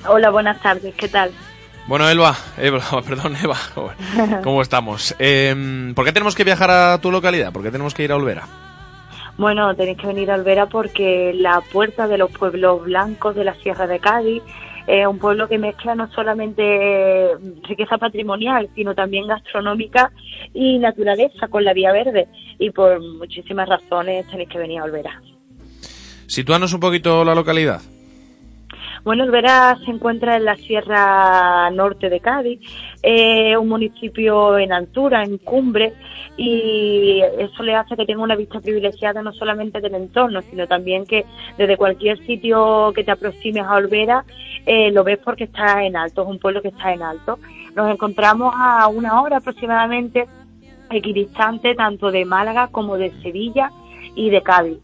[0.06, 1.30] Hola, buenas tardes, ¿qué tal?
[1.86, 3.56] Bueno, Elba, Eva, perdón, Eva,
[4.42, 5.14] ¿cómo estamos?
[5.18, 7.52] Eh, ¿Por qué tenemos que viajar a tu localidad?
[7.52, 8.46] ¿Por qué tenemos que ir a Olvera?
[9.36, 13.54] Bueno, tenéis que venir a Alvera porque la puerta de los pueblos blancos de la
[13.54, 14.42] Sierra de Cádiz
[14.88, 17.36] es un pueblo que mezcla no solamente eh,
[17.68, 20.10] riqueza patrimonial, sino también gastronómica
[20.54, 22.26] y naturaleza con la vía verde.
[22.58, 25.20] Y por muchísimas razones tenéis que venir a Olvera.
[26.26, 27.82] Sitúanos un poquito la localidad.
[29.08, 32.60] Bueno, Olvera se encuentra en la Sierra Norte de Cádiz,
[33.02, 35.94] eh, un municipio en altura, en cumbre,
[36.36, 41.06] y eso le hace que tenga una vista privilegiada no solamente del entorno, sino también
[41.06, 41.24] que
[41.56, 44.26] desde cualquier sitio que te aproximes a Olvera
[44.66, 47.38] eh, lo ves porque está en alto, es un pueblo que está en alto.
[47.74, 50.26] Nos encontramos a una hora aproximadamente
[50.90, 53.70] equidistante tanto de Málaga como de Sevilla
[54.14, 54.80] y de Cádiz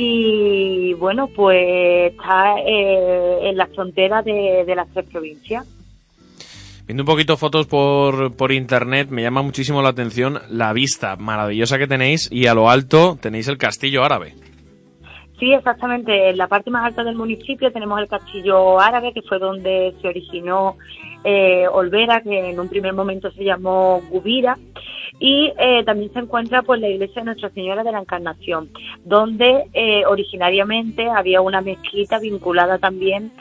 [0.00, 5.66] y bueno, pues está eh, en la frontera de, de las tres provincias.
[6.86, 11.78] Viendo un poquito fotos por, por internet, me llama muchísimo la atención la vista maravillosa
[11.78, 14.34] que tenéis y a lo alto tenéis el castillo árabe.
[15.38, 16.30] Sí, exactamente.
[16.30, 20.08] En la parte más alta del municipio tenemos el castillo árabe, que fue donde se
[20.08, 20.76] originó
[21.22, 24.58] eh, Olvera, que en un primer momento se llamó Gubira.
[25.20, 28.70] Y eh, también se encuentra pues la iglesia de Nuestra Señora de la Encarnación,
[29.04, 33.32] donde eh, originariamente había una mezquita vinculada también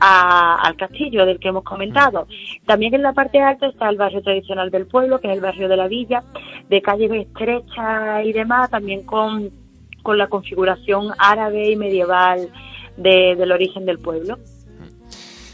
[0.00, 2.26] al castillo del que hemos comentado.
[2.66, 5.68] También en la parte alta está el barrio tradicional del pueblo, que es el barrio
[5.68, 6.22] de la villa,
[6.68, 9.61] de calles estrechas y demás, también con,
[10.02, 12.50] con la configuración árabe y medieval
[12.96, 14.38] de- del origen del pueblo.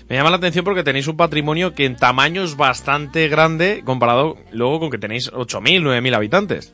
[0.09, 4.37] Me llama la atención porque tenéis un patrimonio que en tamaño es bastante grande comparado
[4.53, 6.73] luego con que tenéis 8.000, 9.000 habitantes.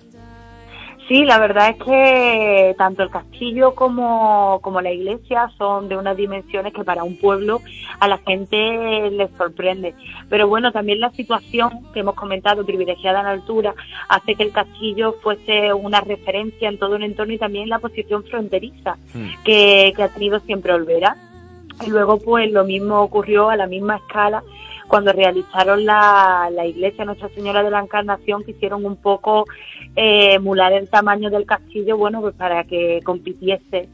[1.08, 6.16] Sí, la verdad es que tanto el castillo como, como la iglesia son de unas
[6.16, 7.60] dimensiones que para un pueblo
[8.00, 9.94] a la gente les sorprende.
[10.30, 13.74] Pero bueno, también la situación que hemos comentado, privilegiada en altura,
[14.08, 18.24] hace que el castillo fuese una referencia en todo el entorno y también la posición
[18.24, 18.96] fronteriza
[19.44, 21.16] que, que ha tenido siempre Olvera.
[21.84, 24.42] Y luego, pues lo mismo ocurrió a la misma escala
[24.88, 29.44] cuando realizaron la, la iglesia Nuestra Señora de la Encarnación, quisieron un poco
[29.96, 33.88] eh, emular el tamaño del castillo, bueno, pues para que compitiese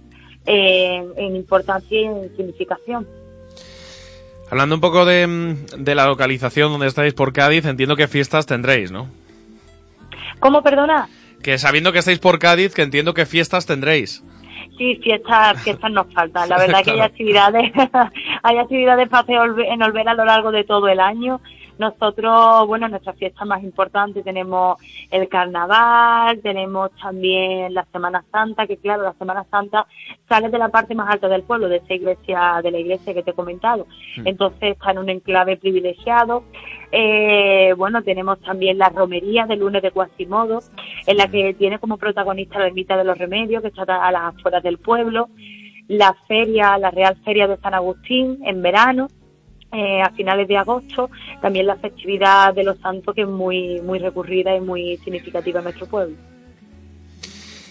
[0.47, 3.07] en, en importancia y en significación.
[4.51, 8.47] Hablando un poco de, mm, de la localización donde estáis por Cádiz, entiendo que fiestas
[8.47, 9.09] tendréis, ¿no?
[10.41, 11.09] ¿Cómo, perdona?
[11.43, 14.23] Que sabiendo que estáis por Cádiz, que entiendo que fiestas tendréis.
[14.81, 16.49] Sí, fiestas, fiestas nos faltan.
[16.49, 17.13] La verdad que hay Claro.
[17.13, 17.71] actividades,
[18.43, 21.39] hay actividades para hacer en Olvera a lo largo de todo el año.
[21.81, 24.77] Nosotros, bueno, nuestra fiesta más importante tenemos
[25.11, 29.87] el carnaval, tenemos también la Semana Santa, que claro, la Semana Santa
[30.29, 33.23] sale de la parte más alta del pueblo, de esa iglesia, de la iglesia que
[33.23, 33.87] te he comentado.
[34.19, 34.29] Mm.
[34.29, 36.45] Entonces está en un enclave privilegiado.
[36.93, 40.61] Eh, bueno, tenemos también la romería del lunes de Quasimodo,
[41.07, 44.35] en la que tiene como protagonista la ermita de los remedios, que está a las
[44.35, 45.31] afueras del pueblo.
[45.89, 49.09] La feria, la Real Feria de San Agustín, en verano,
[49.73, 51.11] eh, a finales de agosto.
[51.41, 55.65] También la festividad de los santos, que es muy, muy recurrida y muy significativa en
[55.65, 56.17] nuestro pueblo.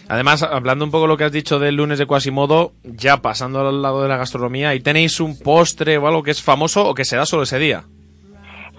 [0.07, 3.81] Además, hablando un poco lo que has dicho del lunes de Quasimodo, ya pasando al
[3.81, 7.05] lado de la gastronomía, ¿y tenéis un postre o algo que es famoso o que
[7.05, 7.83] se da solo ese día?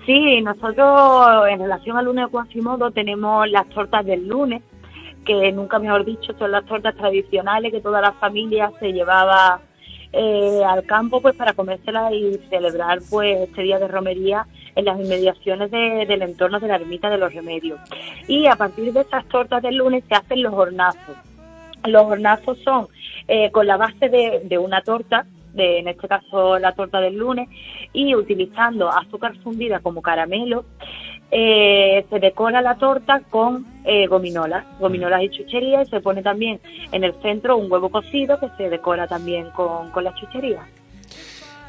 [0.06, 4.62] Sí, nosotros en relación al lunes de Quasimodo tenemos las tortas del lunes,
[5.24, 9.60] que nunca mejor dicho son las tortas tradicionales que toda la familia se llevaba
[10.12, 14.98] eh, al campo pues para comérselas y celebrar pues este día de romería en las
[14.98, 17.78] inmediaciones de- del entorno de la ermita de los remedios.
[18.28, 21.16] Y a partir de esas tortas del lunes se hacen los hornazos.
[21.84, 22.88] Los hornazos son
[23.28, 27.16] eh, con la base de, de una torta, de, en este caso la torta del
[27.16, 27.48] lunes,
[27.92, 30.64] y utilizando azúcar fundida como caramelo,
[31.30, 36.60] eh, se decora la torta con eh, gominolas, gominolas y chucherías, y se pone también
[36.92, 40.64] en el centro un huevo cocido que se decora también con, con las chucherías.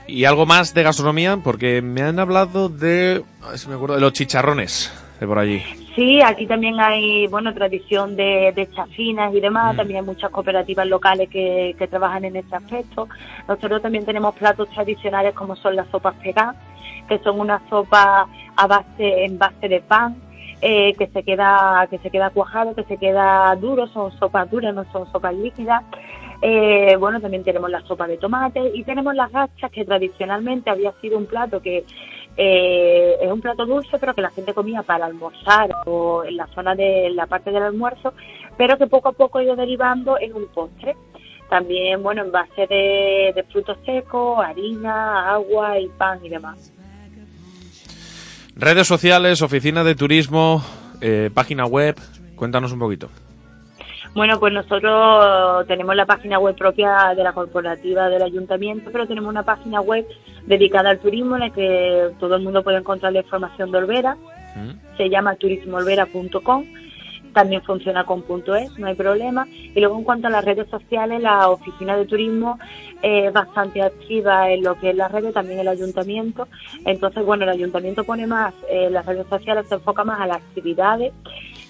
[0.07, 3.95] Y algo más de gastronomía, porque me han hablado de, a ver si me acuerdo,
[3.95, 5.61] de los chicharrones de por allí.
[5.95, 10.87] Sí, aquí también hay, bueno, tradición de, de chafinas y demás, también hay muchas cooperativas
[10.87, 13.07] locales que, que trabajan en este aspecto.
[13.47, 16.55] Nosotros también tenemos platos tradicionales como son las sopas pegadas,
[17.07, 18.25] que son una sopa
[18.61, 20.15] a base, en base de pan,
[20.61, 24.75] eh, que se queda, que se queda cuajado, que se queda duro, son sopas duras,
[24.75, 25.83] no son sopas líquidas.
[26.43, 30.91] Eh, bueno, también tenemos la sopa de tomate y tenemos las gachas, que tradicionalmente había
[31.01, 31.85] sido un plato que
[32.37, 36.45] eh, es un plato dulce, pero que la gente comía para almorzar o en la
[36.47, 38.13] zona de la parte del almuerzo,
[38.57, 40.95] pero que poco a poco ha ido derivando en un postre.
[41.49, 46.71] También, bueno, en base de frutos secos, harina, agua y pan y demás.
[48.55, 50.63] Redes sociales, oficina de turismo,
[51.01, 51.95] eh, página web,
[52.35, 53.09] cuéntanos un poquito.
[54.13, 59.29] Bueno, pues nosotros tenemos la página web propia de la corporativa del ayuntamiento, pero tenemos
[59.29, 60.05] una página web
[60.45, 64.17] dedicada al turismo en la que todo el mundo puede encontrar la información de Olvera.
[64.97, 66.65] Se llama turismoolvera.com.
[67.33, 68.23] También funciona con
[68.55, 69.47] .es, no hay problema.
[69.51, 72.59] Y luego en cuanto a las redes sociales, la oficina de turismo
[73.01, 76.47] es bastante activa en lo que es las redes, también el ayuntamiento.
[76.85, 80.37] Entonces, bueno, el ayuntamiento pone más, eh, las redes sociales se enfoca más a las
[80.37, 81.13] actividades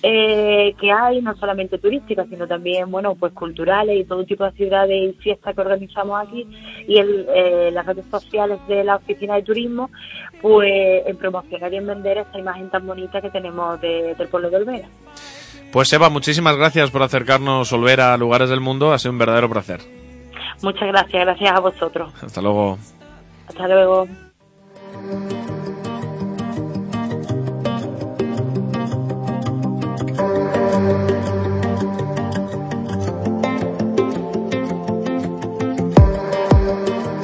[0.04, 4.50] eh, que hay, no solamente turísticas, sino también, bueno, pues culturales y todo tipo de
[4.50, 6.48] actividades y fiestas que organizamos aquí.
[6.88, 9.92] Y el, eh, las redes sociales de la oficina de turismo,
[10.42, 14.50] pues en promocionar y en vender esta imagen tan bonita que tenemos de- del pueblo
[14.50, 14.88] de Olvera.
[15.72, 19.50] Pues Eva, muchísimas gracias por acercarnos volver a lugares del mundo, ha sido un verdadero
[19.50, 19.80] placer.
[20.62, 22.14] Muchas gracias, gracias a vosotros.
[22.22, 22.78] Hasta luego.
[23.48, 24.08] Hasta luego.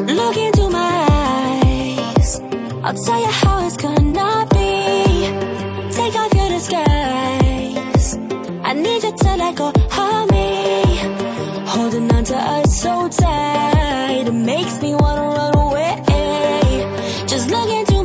[0.08, 2.42] Look into my eyes.
[2.84, 3.97] I'll tell you how it's gonna
[9.28, 10.84] you to of me.
[11.66, 14.26] Holding on to us so tight.
[14.28, 15.96] It makes me wanna run away.
[17.28, 17.97] Just look into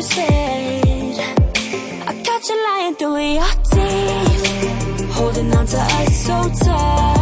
[0.00, 1.18] you said.
[2.08, 7.19] I caught you lying through your teeth, holding on to us so tight.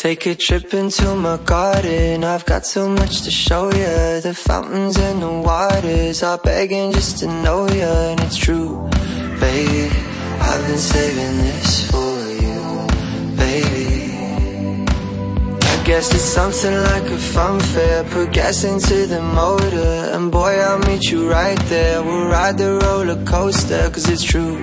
[0.00, 2.24] Take a trip into my garden.
[2.24, 4.22] I've got so much to show you.
[4.22, 7.82] The fountains and the waters are begging just to know you.
[7.82, 8.88] And it's true,
[9.38, 9.94] baby.
[10.40, 12.86] I've been saving this for you,
[13.36, 14.86] baby.
[15.60, 18.10] I guess it's something like a funfair.
[18.10, 20.14] Put gas into the motor.
[20.14, 22.02] And boy, I'll meet you right there.
[22.02, 23.90] We'll ride the roller coaster.
[23.90, 24.56] Cause it's true,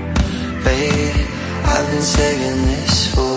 [0.63, 1.11] baby.
[1.63, 3.36] I've been saving this for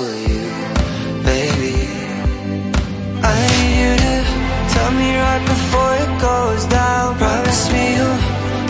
[4.81, 7.07] tell me right before it goes down.
[7.19, 8.21] Promise me you'll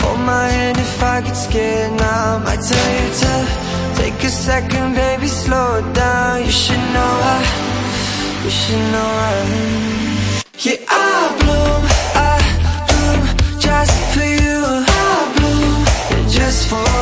[0.03, 2.43] hold my hand if I get scared now.
[2.53, 3.33] I tell you to
[3.99, 6.33] take a second, baby, slow down.
[6.45, 7.39] You should know I,
[8.45, 9.37] you should know I.
[10.65, 11.81] Yeah, I bloom,
[12.29, 12.35] I
[12.89, 13.21] bloom
[13.65, 14.59] just for you.
[15.07, 15.79] I bloom
[16.37, 17.00] just for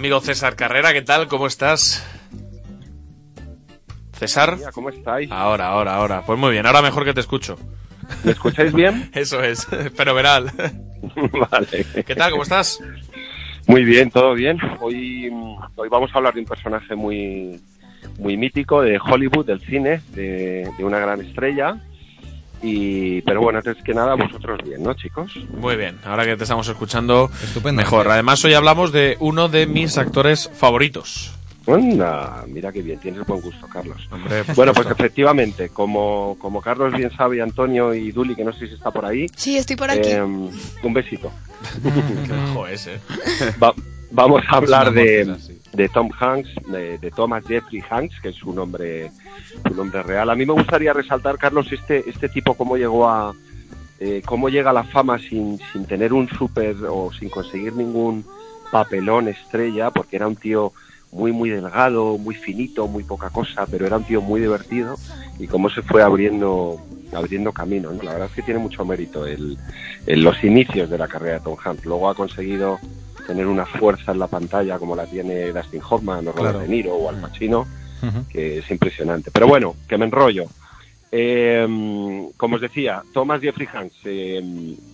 [0.00, 1.28] Amigo César Carrera, ¿qué tal?
[1.28, 2.02] ¿Cómo estás?
[4.12, 4.56] César.
[4.72, 5.30] ¿Cómo estáis?
[5.30, 6.22] Ahora, ahora, ahora.
[6.24, 7.58] Pues muy bien, ahora mejor que te escucho.
[8.24, 9.10] ¿Me escucháis bien?
[9.14, 10.50] Eso es, fenomenal.
[11.50, 11.84] vale.
[12.06, 12.30] ¿Qué tal?
[12.30, 12.80] ¿Cómo estás?
[13.66, 14.58] Muy bien, todo bien.
[14.80, 15.30] Hoy,
[15.76, 17.60] hoy vamos a hablar de un personaje muy,
[18.18, 21.76] muy mítico de Hollywood, del cine, de, de una gran estrella.
[22.62, 25.32] Y, pero bueno, antes que nada, vosotros bien, ¿no, chicos?
[25.58, 27.30] Muy bien, ahora que te estamos escuchando,
[27.72, 28.08] mejor.
[28.08, 31.32] Además, hoy hablamos de uno de mis actores favoritos.
[31.66, 34.08] Anda, mira qué bien, tienes buen gusto, Carlos.
[34.10, 38.52] Hombre, bueno, pues efectivamente, como, como Carlos bien sabe, y Antonio y Duli, que no
[38.52, 39.26] sé si está por ahí.
[39.36, 40.08] Sí, estoy por aquí.
[40.10, 41.30] eh, un besito.
[42.26, 42.98] Qué majo es, eh.
[43.62, 43.74] Va-
[44.10, 45.36] vamos a hablar de,
[45.72, 49.10] de Tom Hanks, de, de Thomas Jeffrey Hanks, que es su nombre,
[49.66, 50.30] su nombre real.
[50.30, 53.34] A mí me gustaría resaltar, Carlos, este, este tipo cómo llegó a
[54.00, 58.24] eh, cómo llega a la fama sin, sin tener un súper o sin conseguir ningún
[58.72, 60.72] papelón estrella, porque era un tío
[61.12, 64.96] muy muy delgado, muy finito, muy poca cosa, pero era un tío muy divertido
[65.38, 66.80] y cómo se fue abriendo
[67.12, 67.90] abriendo camino.
[67.92, 68.02] ¿no?
[68.02, 69.58] La verdad es que tiene mucho mérito el,
[70.06, 71.84] el- los inicios de la carrera de Tom Hanks.
[71.84, 72.78] Luego ha conseguido
[73.30, 76.58] tener una fuerza en la pantalla como la tiene Dustin Hoffman o Robert Claro.
[76.58, 77.64] De Niro o Al Pacino,
[78.28, 79.30] que es impresionante.
[79.30, 80.46] Pero bueno, que me enrollo.
[81.12, 81.64] Eh,
[82.36, 84.42] como os decía, Thomas Jeffrey Hanks eh,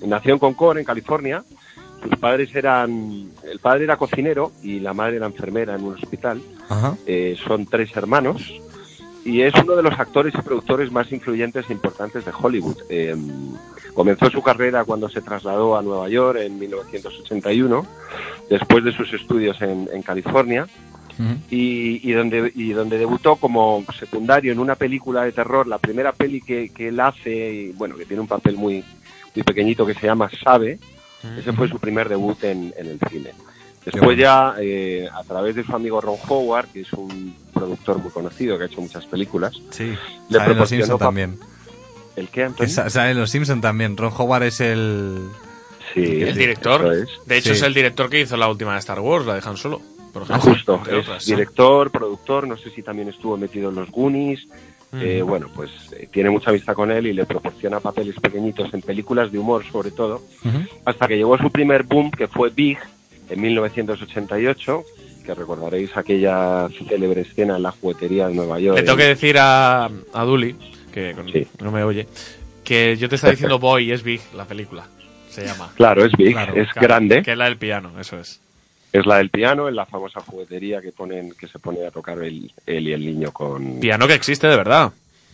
[0.07, 1.43] nació en Concord, en California.
[2.03, 6.43] Sus padres eran, el padre era cocinero y la madre era enfermera en un hospital.
[7.07, 8.53] Eh, son tres hermanos
[9.27, 12.77] y es uno de los actores y productores más influyentes e importantes de Hollywood.
[12.89, 13.17] Eh,
[13.93, 17.85] comenzó su carrera cuando se trasladó a Nueva York en 1981,
[18.49, 20.69] después de sus estudios en, en California,
[21.51, 26.13] y, y donde, y donde debutó como secundario en una película de terror, la primera
[26.13, 28.85] peli que, que él hace, y, bueno, que tiene un papel muy,
[29.35, 30.79] muy pequeñito que se llama Sabe,
[31.39, 33.31] ese fue su primer debut en, en el cine.
[33.87, 38.11] Después ya, eh, a través de su amigo Ron Howard, que es un productor muy
[38.11, 39.95] conocido, que ha hecho muchas películas, Sí.
[40.29, 41.39] Le Sale en los Simpson también.
[42.17, 42.91] ¿el qué, Que Antonio?
[42.91, 43.97] sale en los Simpson también.
[43.97, 45.29] Ron Howard es el...
[45.95, 46.93] Sí, El director.
[46.95, 47.09] es.
[47.27, 47.57] De hecho, Sí.
[47.57, 49.81] es el director que hizo la última de Star Wars, la de Han Solo.
[50.13, 51.25] Por ejemplo, Justo, es otras.
[51.27, 54.47] director, productor, no sé si también estuvo metido en los Goonies.
[54.95, 55.31] Eh, Ujú.
[55.31, 59.31] bueno, pues eh, tiene mucha amistad con él y le proporciona papeles pequeñitos en películas
[59.31, 60.23] de humor, sobre todo,
[60.85, 62.79] hasta que llegó a su primer boom, que fue Big,
[63.29, 64.85] en 1988,
[65.25, 68.77] que recordaréis aquella célebre escena en la juguetería de Nueva York.
[68.79, 70.55] Le tengo que decir a, a Duli,
[70.93, 71.47] que con- Sí.
[71.61, 72.07] no me oye,
[72.65, 74.87] que yo te estaba diciendo Boy, es Big, la película.
[75.31, 75.71] Se llama.
[75.77, 78.41] Claro, es Big, Claro, es Claro, grande, Que es la del piano, eso es.
[78.93, 82.19] es la del piano, en la famosa juguetería que ponen que se pone a tocar
[82.23, 84.93] el, él y el niño con, Piano que existe de verdad.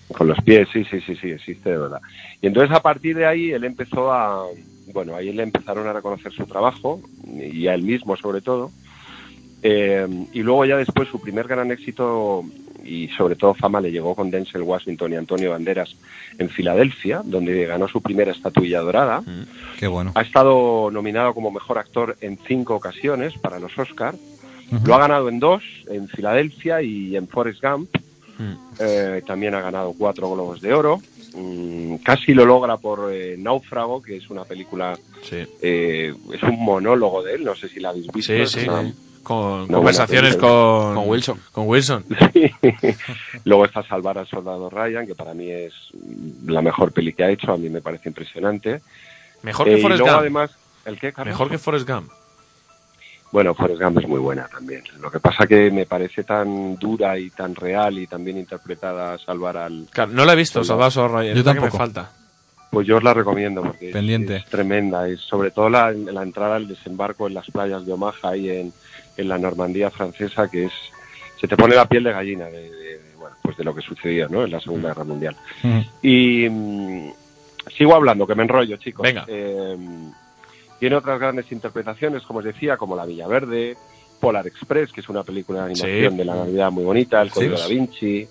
[0.08, 2.00] Con los pies, sí, sí, sí, sí, existe de verdad.
[2.40, 4.44] Y entonces a partir de ahí él empezó a,
[4.92, 7.00] bueno, ahí le empezaron a reconocer su trabajo
[7.36, 8.70] y a él mismo sobre todo.
[9.62, 12.44] Eh, y luego ya después su primer gran éxito
[12.84, 15.94] y sobre todo fama le llegó con Denzel Washington y Antonio Banderas
[16.38, 19.22] en Filadelfia, donde ganó su primera estatuilla dorada.
[19.78, 20.12] Qué bueno.
[20.14, 24.14] Ha estado nominado como mejor actor en cinco ocasiones para los Oscar.
[24.84, 27.90] Lo ha ganado en dos, en Filadelfia y en Forrest Gump.
[28.80, 31.00] Eh, también ha ganado cuatro globos de oro.
[31.34, 35.38] Mm, casi lo logra por eh, Náufrago, que es una película, Sí.
[35.62, 38.32] eh, es un monólogo de él, no sé si la habéis visto.
[38.32, 38.68] Sí, es sí.
[38.68, 41.40] una, con No, conversaciones con, Con Wilson.
[41.52, 42.04] Con Wilson.
[43.44, 45.72] Luego está Salvar al Soldado Ryan, que para mí es
[46.46, 48.80] la mejor peli que ha hecho, a mí me parece impresionante.
[49.42, 50.12] Mejor Eh, que y Forrest Gump.
[50.14, 50.50] además,
[50.84, 51.12] ¿el qué?
[51.24, 52.10] Mejor que Forrest Gump.
[53.32, 54.82] Bueno, Forrest Gump es muy buena también.
[55.00, 59.16] Lo que pasa que me parece tan dura y tan real y tan bien interpretada
[59.18, 59.86] Salvar al...
[59.90, 60.62] Claro, no la he visto,
[61.08, 61.34] Ryan.
[61.36, 61.78] Yo que me tampoco.
[61.78, 62.10] falta.
[62.70, 64.36] Pues yo os la recomiendo porque es- Pendiente.
[64.36, 65.08] es, tremenda.
[65.08, 68.72] Es sobre todo la, la entrada al desembarco en las playas de Omaha ahí en,
[69.16, 70.72] en la Normandía francesa, que es
[71.40, 73.80] se te pone la piel de gallina de, de- de, bueno, pues de lo que
[73.82, 74.44] sucedió ¿no?
[74.44, 75.36] en la Segunda Guerra Mundial.
[76.02, 77.10] Y mm,
[77.76, 79.02] sigo hablando, que me enrollo, chicos.
[79.04, 79.24] Venga.
[79.28, 79.76] Eh,
[80.82, 83.76] tiene otras grandes interpretaciones, como os decía, como La Villa Verde,
[84.18, 86.16] Polar Express, que es una película de animación Sí.
[86.18, 87.62] de la Navidad muy bonita, El Código Sí.
[87.62, 88.28] da Vinci,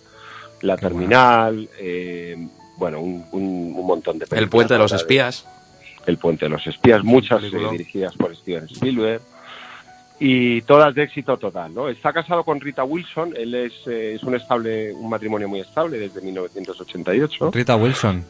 [0.64, 2.36] La Terminal, eh,
[2.76, 4.44] bueno, un, un- un montón de películas.
[4.44, 5.48] El puente de los espías.
[6.06, 9.22] El puente de los espías, muchas eh, dirigidas por Steven Spielberg
[10.20, 11.88] y todas de éxito total, ¿no?
[11.88, 15.98] Está casado con Rita Wilson, él es, eh, es un estable, un matrimonio muy estable
[16.00, 17.50] desde 1988.
[17.52, 18.26] Rita Wilson.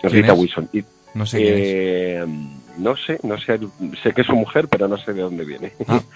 [0.00, 0.38] ¿Quién Rita es?
[0.38, 0.68] Wilson.
[0.72, 0.84] Y,
[1.14, 2.28] No sé quién es.
[2.78, 3.58] Eh, no sé, no sé,
[4.02, 5.72] sé que es su mujer, pero no sé de dónde viene.
[5.86, 6.02] Ah.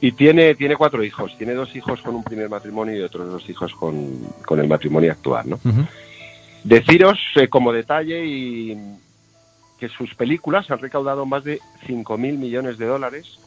[0.00, 1.34] Y tiene, tiene cuatro hijos.
[1.38, 5.12] Tiene dos hijos con un primer matrimonio y otros dos hijos con, con el matrimonio
[5.12, 5.58] actual, ¿no?
[6.62, 8.76] Deciros eh, como detalle y
[9.78, 13.38] que sus películas han recaudado más de 5.000 millones de dólares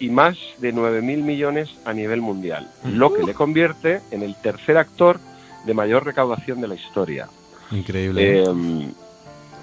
[0.00, 4.76] y más de 9.000 millones a nivel mundial, lo que le convierte en el tercer
[4.76, 5.20] actor
[5.64, 7.28] de mayor recaudación de la historia.
[7.70, 8.42] Increíble.
[8.42, 8.92] Eh,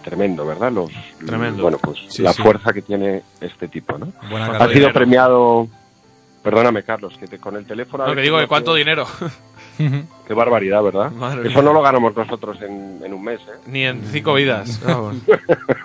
[0.08, 0.72] tremendo, ¿verdad?
[0.72, 0.90] Los,
[1.26, 1.64] Tremendo.
[1.64, 2.42] Bueno, pues Sí, la sí.
[2.42, 4.08] fuerza que tiene este tipo, ¿no?
[4.30, 4.94] Buena Ha sido dinero.
[4.94, 5.68] premiado...
[6.44, 8.08] Perdóname, Carlos, que te- con el teléfono...
[8.08, 9.06] No, que digo, que cuánto dinero.
[9.78, 11.12] Qué barbaridad, ¿verdad?
[11.12, 11.62] Madre Eso mía.
[11.64, 13.60] no lo ganamos nosotros en, en un mes, ¿eh?
[13.68, 14.80] Ni en cinco vidas.
[14.86, 15.18] Vamos.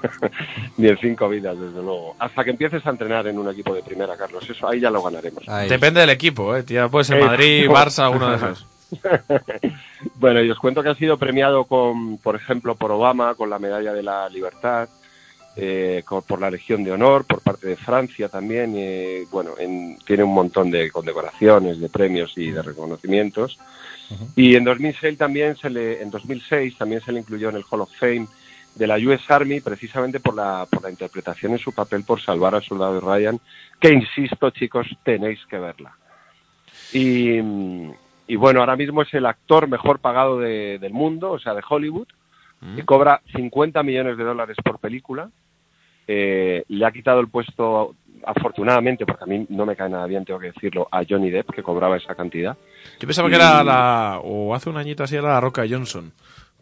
[0.79, 2.15] Ni en cinco vidas, desde luego.
[2.19, 4.49] Hasta que empieces a entrenar en un equipo de primera, Carlos.
[4.49, 5.47] Eso ahí ya lo ganaremos.
[5.49, 5.69] Ahí.
[5.69, 6.89] Depende del equipo, eh, tía.
[6.89, 7.73] Puede ser Eh, Madrid, no.
[7.75, 8.67] Barça, uno de esos.
[10.17, 13.59] Bueno, y os cuento que ha sido premiado con, por ejemplo, por Obama, con la
[13.59, 14.89] Medalla de la Libertad,
[15.57, 18.73] eh, por la Legión de Honor, por parte de Francia también.
[18.77, 23.59] eh, bueno, en- tiene un montón de condecoraciones, de premios y de reconocimientos.
[24.37, 27.81] Y en 2006 también se le, en 2006 también se le incluyó en el Hall
[27.83, 28.27] of Fame
[28.75, 32.55] de la US Army precisamente por la, por la interpretación en su papel por salvar
[32.55, 33.39] al soldado Ryan,
[33.81, 35.97] que insisto chicos, tenéis que verla.
[36.93, 37.39] Y,
[38.27, 41.63] y bueno, ahora mismo es el actor mejor pagado de- del mundo, o sea, de
[41.69, 42.09] Hollywood,
[42.77, 45.29] que cobra 50 millones de dólares por película.
[46.07, 50.25] Eh, le ha quitado el puesto, afortunadamente, porque a mí no me cae nada bien,
[50.25, 52.57] tengo que decirlo, a Johnny Depp, que cobraba esa cantidad.
[53.01, 54.21] Yo pensaba que era la.
[54.23, 56.13] O hace un añito así era la Roca Johnson.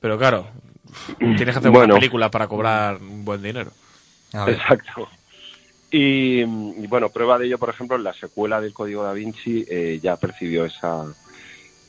[0.00, 0.46] Pero claro,
[1.18, 1.92] tienes que hacer Bueno.
[1.94, 3.70] una película para cobrar un buen dinero.
[4.32, 4.54] A ver.
[4.54, 5.06] Exacto.
[5.90, 9.64] Y, y, bueno, prueba de ello, por ejemplo, en la secuela del Código da Vinci
[9.68, 11.04] eh, ya percibió esa,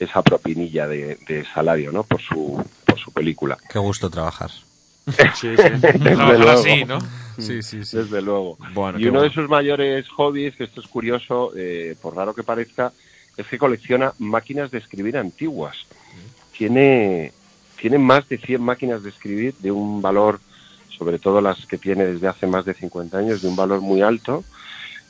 [0.02, 2.04] esa propinilla de, de salario, ¿no?
[2.04, 3.58] Por su, por su película.
[3.70, 4.52] Qué gusto trabajar.
[5.06, 5.47] Sí, sí.
[5.47, 6.49] Desde luego.
[6.49, 6.99] así, ¿no?
[7.38, 7.97] Sí, sí, sí.
[7.97, 8.58] Desde luego.
[8.74, 9.30] Bueno, y uno bueno.
[9.30, 12.93] de sus mayores hobbies, que esto es curioso, eh, por raro que parezca,
[13.36, 15.76] es que colecciona máquinas de escribir antiguas.
[16.56, 17.34] Tiene,
[17.80, 20.39] tiene más de 100 máquinas de escribir de un valor,
[20.97, 24.02] sobre todo las que tiene desde hace más de 50 años, de un valor muy
[24.02, 24.43] alto.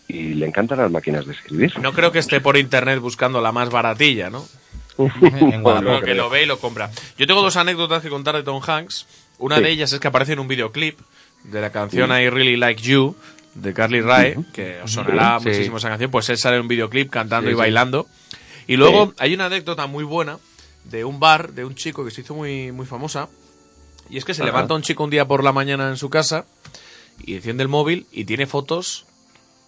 [0.08, 1.78] Y le encantan las máquinas de escribir.
[1.80, 4.46] No creo que esté por internet buscando la más baratilla, ¿no?
[4.98, 5.64] En.
[5.64, 6.92] Creo que lo ve y lo compra.
[7.18, 9.06] Yo tengo dos anécdotas que contar de Tom Hanks.
[9.40, 9.64] Una Sí.
[9.64, 11.00] de ellas es que aparece en un videoclip
[11.44, 13.16] de la canción I Really Like You
[13.56, 15.50] de Carly Rae, que os sonará Sí.
[15.50, 17.60] muchísimo esa canción, pues él sale en un videoclip cantando Sí, y sí.
[17.60, 18.08] bailando.
[18.68, 19.14] Y luego Sí.
[19.20, 20.38] hay una anécdota muy buena
[20.86, 23.28] de un bar de un chico que se hizo muy, muy famosa.
[24.10, 24.48] Y es que se Ajá.
[24.52, 26.46] levanta un chico un día por la mañana en su casa
[27.24, 29.06] y enciende el móvil y tiene fotos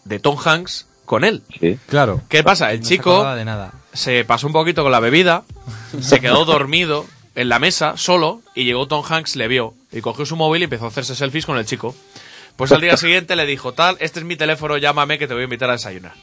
[0.06, 1.44] de Tom Hanks con él.
[1.60, 1.78] Sí.
[1.88, 2.22] Claro.
[2.30, 2.72] ¿Qué pasa?
[2.72, 3.74] El No chico de nada.
[3.94, 5.44] Se pasó un poquito con la bebida,
[6.02, 10.26] se quedó dormido en la mesa solo y llegó Tom Hanks, le vio y cogió
[10.26, 11.96] su móvil y empezó a hacerse selfies con el chico.
[12.56, 15.42] Pues al día siguiente le dijo, tal, este es mi teléfono, llámame que te voy
[15.42, 16.14] a invitar a desayunar.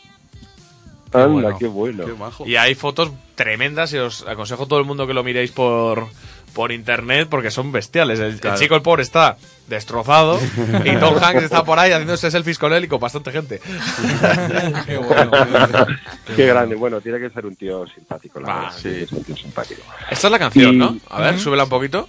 [1.12, 1.58] Anda, bueno.
[1.58, 2.04] qué bueno.
[2.46, 6.06] Y hay fotos tremendas y os aconsejo a todo el mundo que lo miréis por,
[6.52, 8.20] por internet porque son bestiales.
[8.20, 9.36] El, el chico, el pobre, está
[9.70, 10.38] destrozado
[10.84, 13.60] y Tom Hanks está por ahí haciéndose selfies con él y con bastante gente.
[14.86, 15.30] Qué bueno.
[16.36, 16.74] Qué grande.
[16.74, 18.72] Bueno, tiene que ser un tío simpático, la verdad.
[18.76, 19.06] sí.
[19.06, 19.80] Ser un tío simpático.
[20.10, 20.98] Esta es la canción, Y- ¿no?
[21.08, 22.08] A ver, súbela un poquito.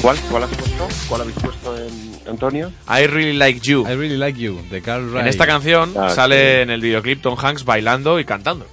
[0.00, 0.88] ¿Cuál, ¿Cuál has puesto?
[1.08, 2.72] ¿Cuál habéis puesto, en, Antonio?
[2.88, 3.82] I really like you.
[3.86, 5.22] I really like you, de Carl Ray.
[5.22, 6.60] En esta canción Ah, sale sí.
[6.62, 8.66] en el videoclip Tom Hanks bailando y cantando.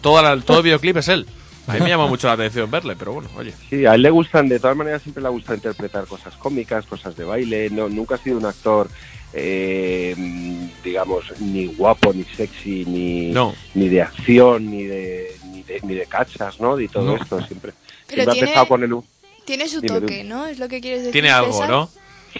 [0.00, 1.26] Toda la- todo el videoclip es él.
[1.66, 3.52] A mí me llama mucho la atención verle, pero bueno, oye.
[3.68, 7.16] Sí, a él le gustan, de todas maneras siempre le gusta interpretar cosas cómicas, cosas
[7.16, 8.88] de baile, no, nunca ha sido un actor,
[9.32, 10.14] eh,
[10.82, 13.54] digamos, ni guapo, ni sexy, ni, No.
[13.74, 16.76] ni de acción, ni de, ni de, ni de cachas, ¿no?
[16.76, 17.22] Ni todo No.
[17.22, 17.72] esto, siempre,
[18.08, 18.96] Pero siempre ha tiene- pensado con el...
[19.44, 20.24] Tiene su Dime, toque.
[20.24, 20.46] ¿no?
[20.46, 21.12] Es lo que quieres decir.
[21.12, 21.70] Tiene algo, César?
[21.70, 21.90] ¿no?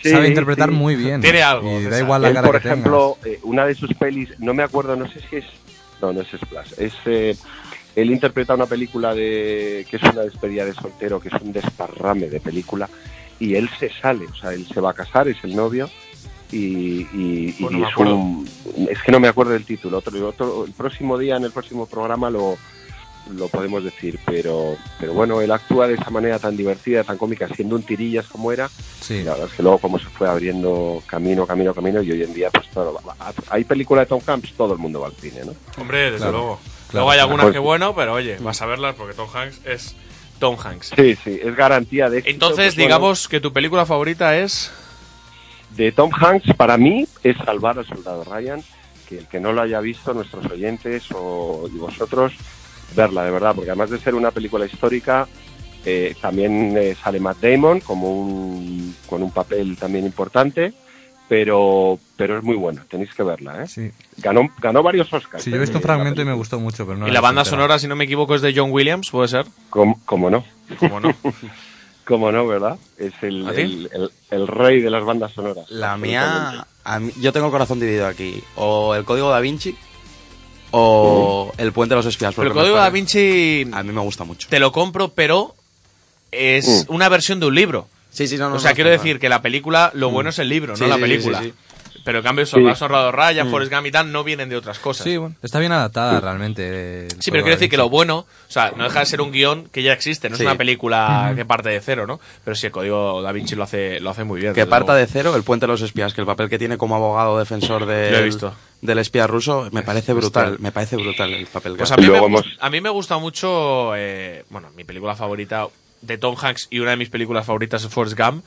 [0.04, 0.74] Sabe interpretar sí.
[0.74, 1.20] muy bien.
[1.20, 3.92] Tiene algo, Y da igual la Él, cara por que ejemplo, eh, una de sus
[3.94, 5.44] pelis, no me acuerdo, no sé si es...
[6.00, 6.72] No, no es Splash.
[6.78, 7.36] Es, eh,
[7.96, 12.28] él interpreta una película de que es una despedida de soltero, que es un desparrame
[12.28, 12.88] de película,
[13.38, 15.88] y él se sale, o sea, él se va a casar, es el novio,
[16.52, 18.48] y, y- es, un-
[18.88, 19.98] es que no me acuerdo del título.
[19.98, 22.58] Otro, otro- el próximo día, en el próximo programa, lo,
[23.34, 27.46] lo podemos decir, pero, pero bueno, él actúa de esa manera tan divertida, tan cómica,
[27.54, 28.68] siendo un tirillas como era,
[29.00, 29.22] Sí.
[29.22, 32.34] la verdad es que luego como se fue abriendo camino, camino, camino, y hoy en
[32.34, 32.98] día pues todo,
[33.50, 35.54] hay película de Tom Hanks, todo el mundo va al cine, ¿no?
[35.80, 36.60] Hombre, desde Claro, luego.
[36.90, 37.04] Claro.
[37.06, 39.94] Luego hay algunas Pues- que bueno, pero oye, vas a verlas porque Tom Hanks es
[40.38, 40.92] Tom Hanks.
[40.96, 42.32] Sí, sí, es garantía de éxito.
[42.34, 44.70] Entonces, pues, bueno, digamos que tu película favorita es...
[45.76, 48.62] de Tom Hanks para mí es salvar al soldado Ryan,
[49.08, 52.32] que el que no lo haya visto, nuestros oyentes o y vosotros,
[52.96, 55.28] verla de verdad, porque además de ser una película histórica,
[55.84, 60.72] eh, también eh, sale Matt Damon como un, con un papel también importante,
[61.30, 63.68] pero, pero es muy buena, tenéis que verla, ¿eh?
[63.68, 63.88] Sí.
[64.16, 65.44] Ganó, ganó varios Oscars.
[65.44, 65.62] Sí, yo he ¿eh?
[65.62, 67.94] visto un fragmento y me gustó mucho, pero no y la banda sonora, si no
[67.94, 69.46] me equivoco, es de John Williams, ¿puede ser?
[69.70, 70.42] ¿Cómo, cómo no?
[70.80, 71.14] ¿Cómo no?
[72.04, 72.76] ¿Cómo no, verdad?
[72.98, 75.70] Es el, el, el- el rey de las bandas sonoras.
[75.70, 78.42] La mía, a mí- yo tengo el corazón dividido aquí.
[78.56, 79.76] O el Código Da Vinci
[80.72, 82.34] o el Puente de los Espías.
[82.34, 84.48] Pero el Código Da Vinci A mí me gusta mucho.
[84.48, 85.54] te lo compro, pero
[86.32, 86.94] es Mm.
[86.94, 87.86] una versión de un libro.
[88.10, 88.56] Sí, sí, no, no.
[88.56, 90.82] o sea, no, quiero no, decir que la película, lo bueno es el libro, Sí,
[90.82, 91.40] no la película.
[91.40, 91.54] sí, sí.
[92.02, 92.84] Pero en cambio, Soldado Sí.
[92.84, 93.50] Honrado Ryan, Mm.
[93.50, 95.04] Forrest Gump y tal no vienen de otras cosas.
[95.04, 97.08] Sí, bueno, está bien adaptada realmente.
[97.18, 99.68] Sí, pero quiero decir que lo bueno, o sea, no deja de ser un guion
[99.70, 102.18] que ya existe, no es una película que parte de cero, ¿no?
[102.42, 104.54] Pero sí, el código Da Vinci lo hace, lo hace muy bien.
[104.54, 105.06] Que parta luego.
[105.06, 107.84] de cero el Puente de los Espías, que el papel que tiene como abogado defensor
[107.84, 108.54] del, Lo he visto.
[108.80, 110.56] del espía ruso me parece brutal.
[110.58, 113.18] Me parece brutal el papel que Pues a mí, me, hemos- a mí me gusta
[113.18, 115.66] mucho, eh, bueno, mi película favorita
[116.02, 118.44] de Tom Hanks y una de mis películas favoritas es Forrest Gump,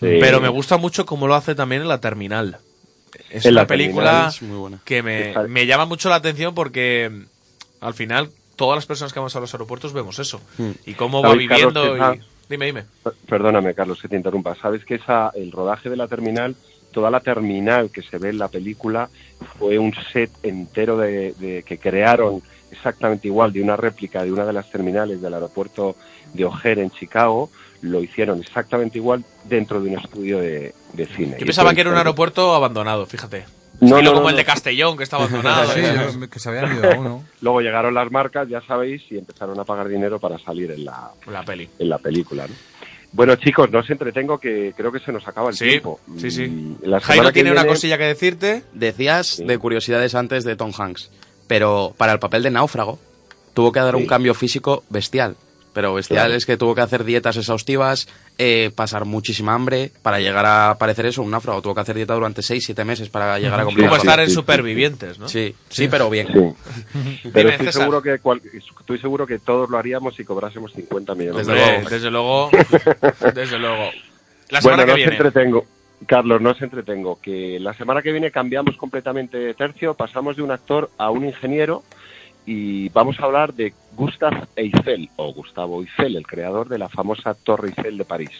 [0.00, 0.18] Sí.
[0.20, 2.58] pero me gusta mucho cómo lo hace también en La Terminal.
[3.30, 4.40] Es En una La película es
[4.84, 9.18] que me, me llama mucho la atención porque mm, al final todas las personas que
[9.18, 10.40] vamos a los aeropuertos vemos eso.
[10.58, 10.70] Mm.
[10.86, 11.96] Y cómo va ¿Sabéis, Carlos, viviendo.
[11.96, 12.16] y...
[12.16, 12.84] esa- Dime, dime.
[13.28, 14.54] Perdóname, Carlos, que te interrumpa.
[14.54, 16.54] Sabes que esa, el rodaje de la terminal,
[16.92, 19.10] toda la terminal que se ve en la película
[19.58, 22.40] fue un set entero de, de- que crearon
[22.70, 25.96] exactamente igual de una réplica de una de las terminales del aeropuerto
[26.34, 27.50] de O'Hare en Chicago.
[27.80, 31.36] Lo hicieron exactamente igual dentro de un estudio de, de cine.
[31.38, 33.44] Yo pensaba que era un aeropuerto abandonado, fíjate.
[33.80, 34.44] No, no, como no, el de.
[34.44, 35.70] Castellón, que está abandonado.
[35.72, 36.28] Sí, ¿eh?
[36.28, 37.24] que se habían ido a uno.
[37.40, 41.10] Luego llegaron las marcas, ya sabéis, y empezaron a pagar dinero para salir en la,
[41.30, 41.68] La peli.
[41.78, 42.48] en la película.
[42.48, 42.54] ¿no?
[43.12, 46.00] Bueno, chicos, no os entretengo que creo que se nos acaba el Sí, tiempo.
[46.16, 46.76] sí, sí.
[46.82, 48.64] La Jairo tiene una cosilla que decirte.
[48.74, 49.44] Decías Sí.
[49.44, 51.10] de curiosidades antes de Tom Hanks,
[51.48, 52.98] pero para el papel de náufrago
[53.54, 54.00] tuvo que dar Sí.
[54.02, 55.34] un cambio físico bestial.
[55.74, 56.34] Pero bestial Claro.
[56.34, 61.06] es que tuvo que hacer dietas exhaustivas, eh, pasar muchísima hambre para llegar a parecer
[61.06, 61.62] eso, un náufrago.
[61.62, 64.26] Tuvo que hacer dieta durante 6-7 meses para llegar a cumplir Como la estar en
[64.26, 65.28] sí, sí, Supervivientes, ¿no?
[65.28, 66.26] Sí, sí, pero bien.
[66.32, 67.28] Sí.
[67.32, 68.40] Pero estoy seguro, que cual-
[68.80, 71.90] estoy seguro que todos lo haríamos si cobrásemos 50 millones Desde de Hombre, euros.
[71.92, 72.50] desde luego.
[73.34, 73.84] Desde luego.
[74.50, 75.12] La Bueno, semana no que os viene.
[75.16, 75.66] entretengo.
[76.06, 77.18] Carlos, no os entretengo.
[77.20, 81.24] Que la semana que viene cambiamos completamente de tercio, pasamos de un actor a un
[81.24, 81.82] ingeniero
[82.46, 87.34] y vamos a hablar de Gustav Eiffel, o Gustavo Eiffel, el creador de la famosa
[87.34, 88.30] Torre Eiffel de París.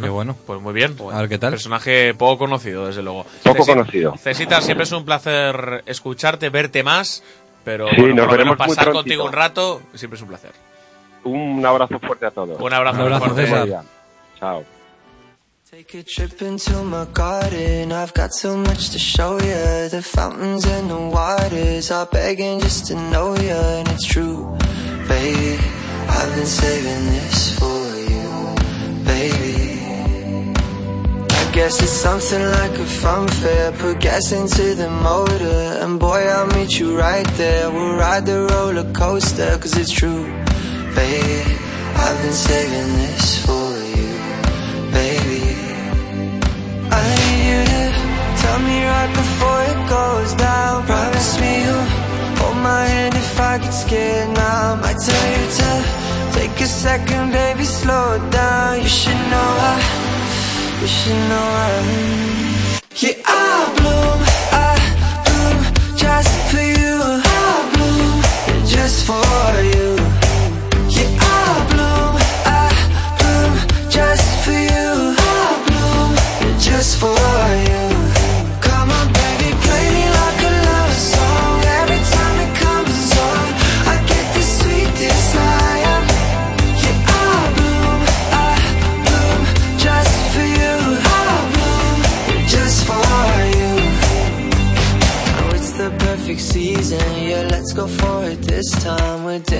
[0.00, 0.36] Qué bueno.
[0.46, 0.94] Pues muy bien.
[1.12, 1.50] A ver qué tal.
[1.50, 3.26] Personaje poco conocido, desde luego.
[3.42, 4.16] Poco Ceci- conocido.
[4.16, 7.22] Cecita, siempre es un placer escucharte, verte más.
[7.64, 10.22] Pero Sí, bueno, nos por lo menos veremos muy pasar contigo un rato siempre es
[10.22, 10.52] un placer.
[11.24, 12.58] Un abrazo fuerte a todos.
[12.60, 13.44] Un abrazo, Un abrazo, fuerte.
[13.50, 13.82] César.
[14.38, 14.64] Chao.
[15.74, 17.92] Take a trip into my garden.
[17.92, 19.88] I've got so much to show you.
[19.88, 23.56] The fountains and the waters are begging just to know you.
[23.78, 24.54] And it's true,
[25.08, 25.58] baby.
[26.10, 28.28] I've been saving this for you,
[29.06, 30.52] baby.
[31.40, 33.72] I guess it's something like a fun fair.
[33.72, 35.80] Put gas into the motor.
[35.82, 37.70] And boy, I'll meet you right there.
[37.70, 39.56] We'll ride the roller coaster.
[39.56, 40.24] Cause it's true,
[40.94, 41.56] baby.
[41.94, 43.81] I've been saving this for you,
[46.94, 47.82] I need you to
[48.42, 50.84] tell me right before it goes down.
[50.86, 51.88] Promise me you'll
[52.38, 54.78] hold my hand if I get scared now.
[54.90, 55.70] I tell you to
[56.36, 58.82] take a second, baby, slow down.
[58.82, 59.76] You should know I,
[60.82, 61.72] you should know I.
[63.02, 64.20] Yeah, I bloom,
[64.68, 64.72] I
[65.26, 65.58] bloom
[65.96, 66.94] just for you.
[67.24, 68.16] I bloom
[68.74, 70.01] just for you.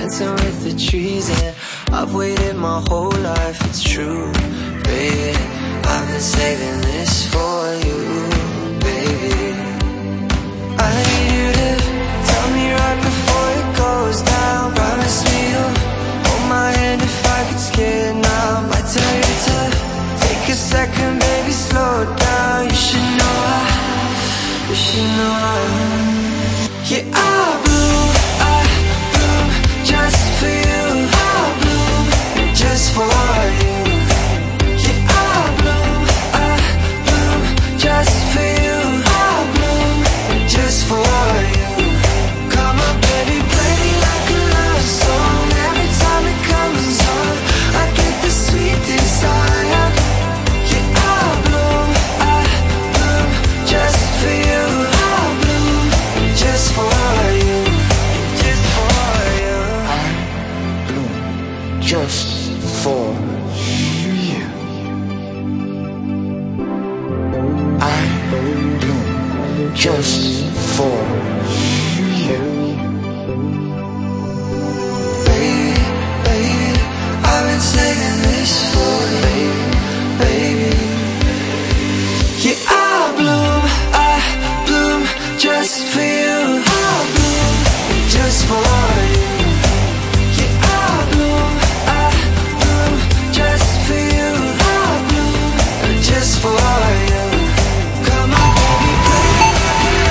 [0.03, 1.55] Dancing with the trees, and
[1.93, 3.57] I've waited my whole life.
[3.69, 4.29] It's true,
[4.83, 5.37] baby.
[5.85, 8.02] I've been saving this for you,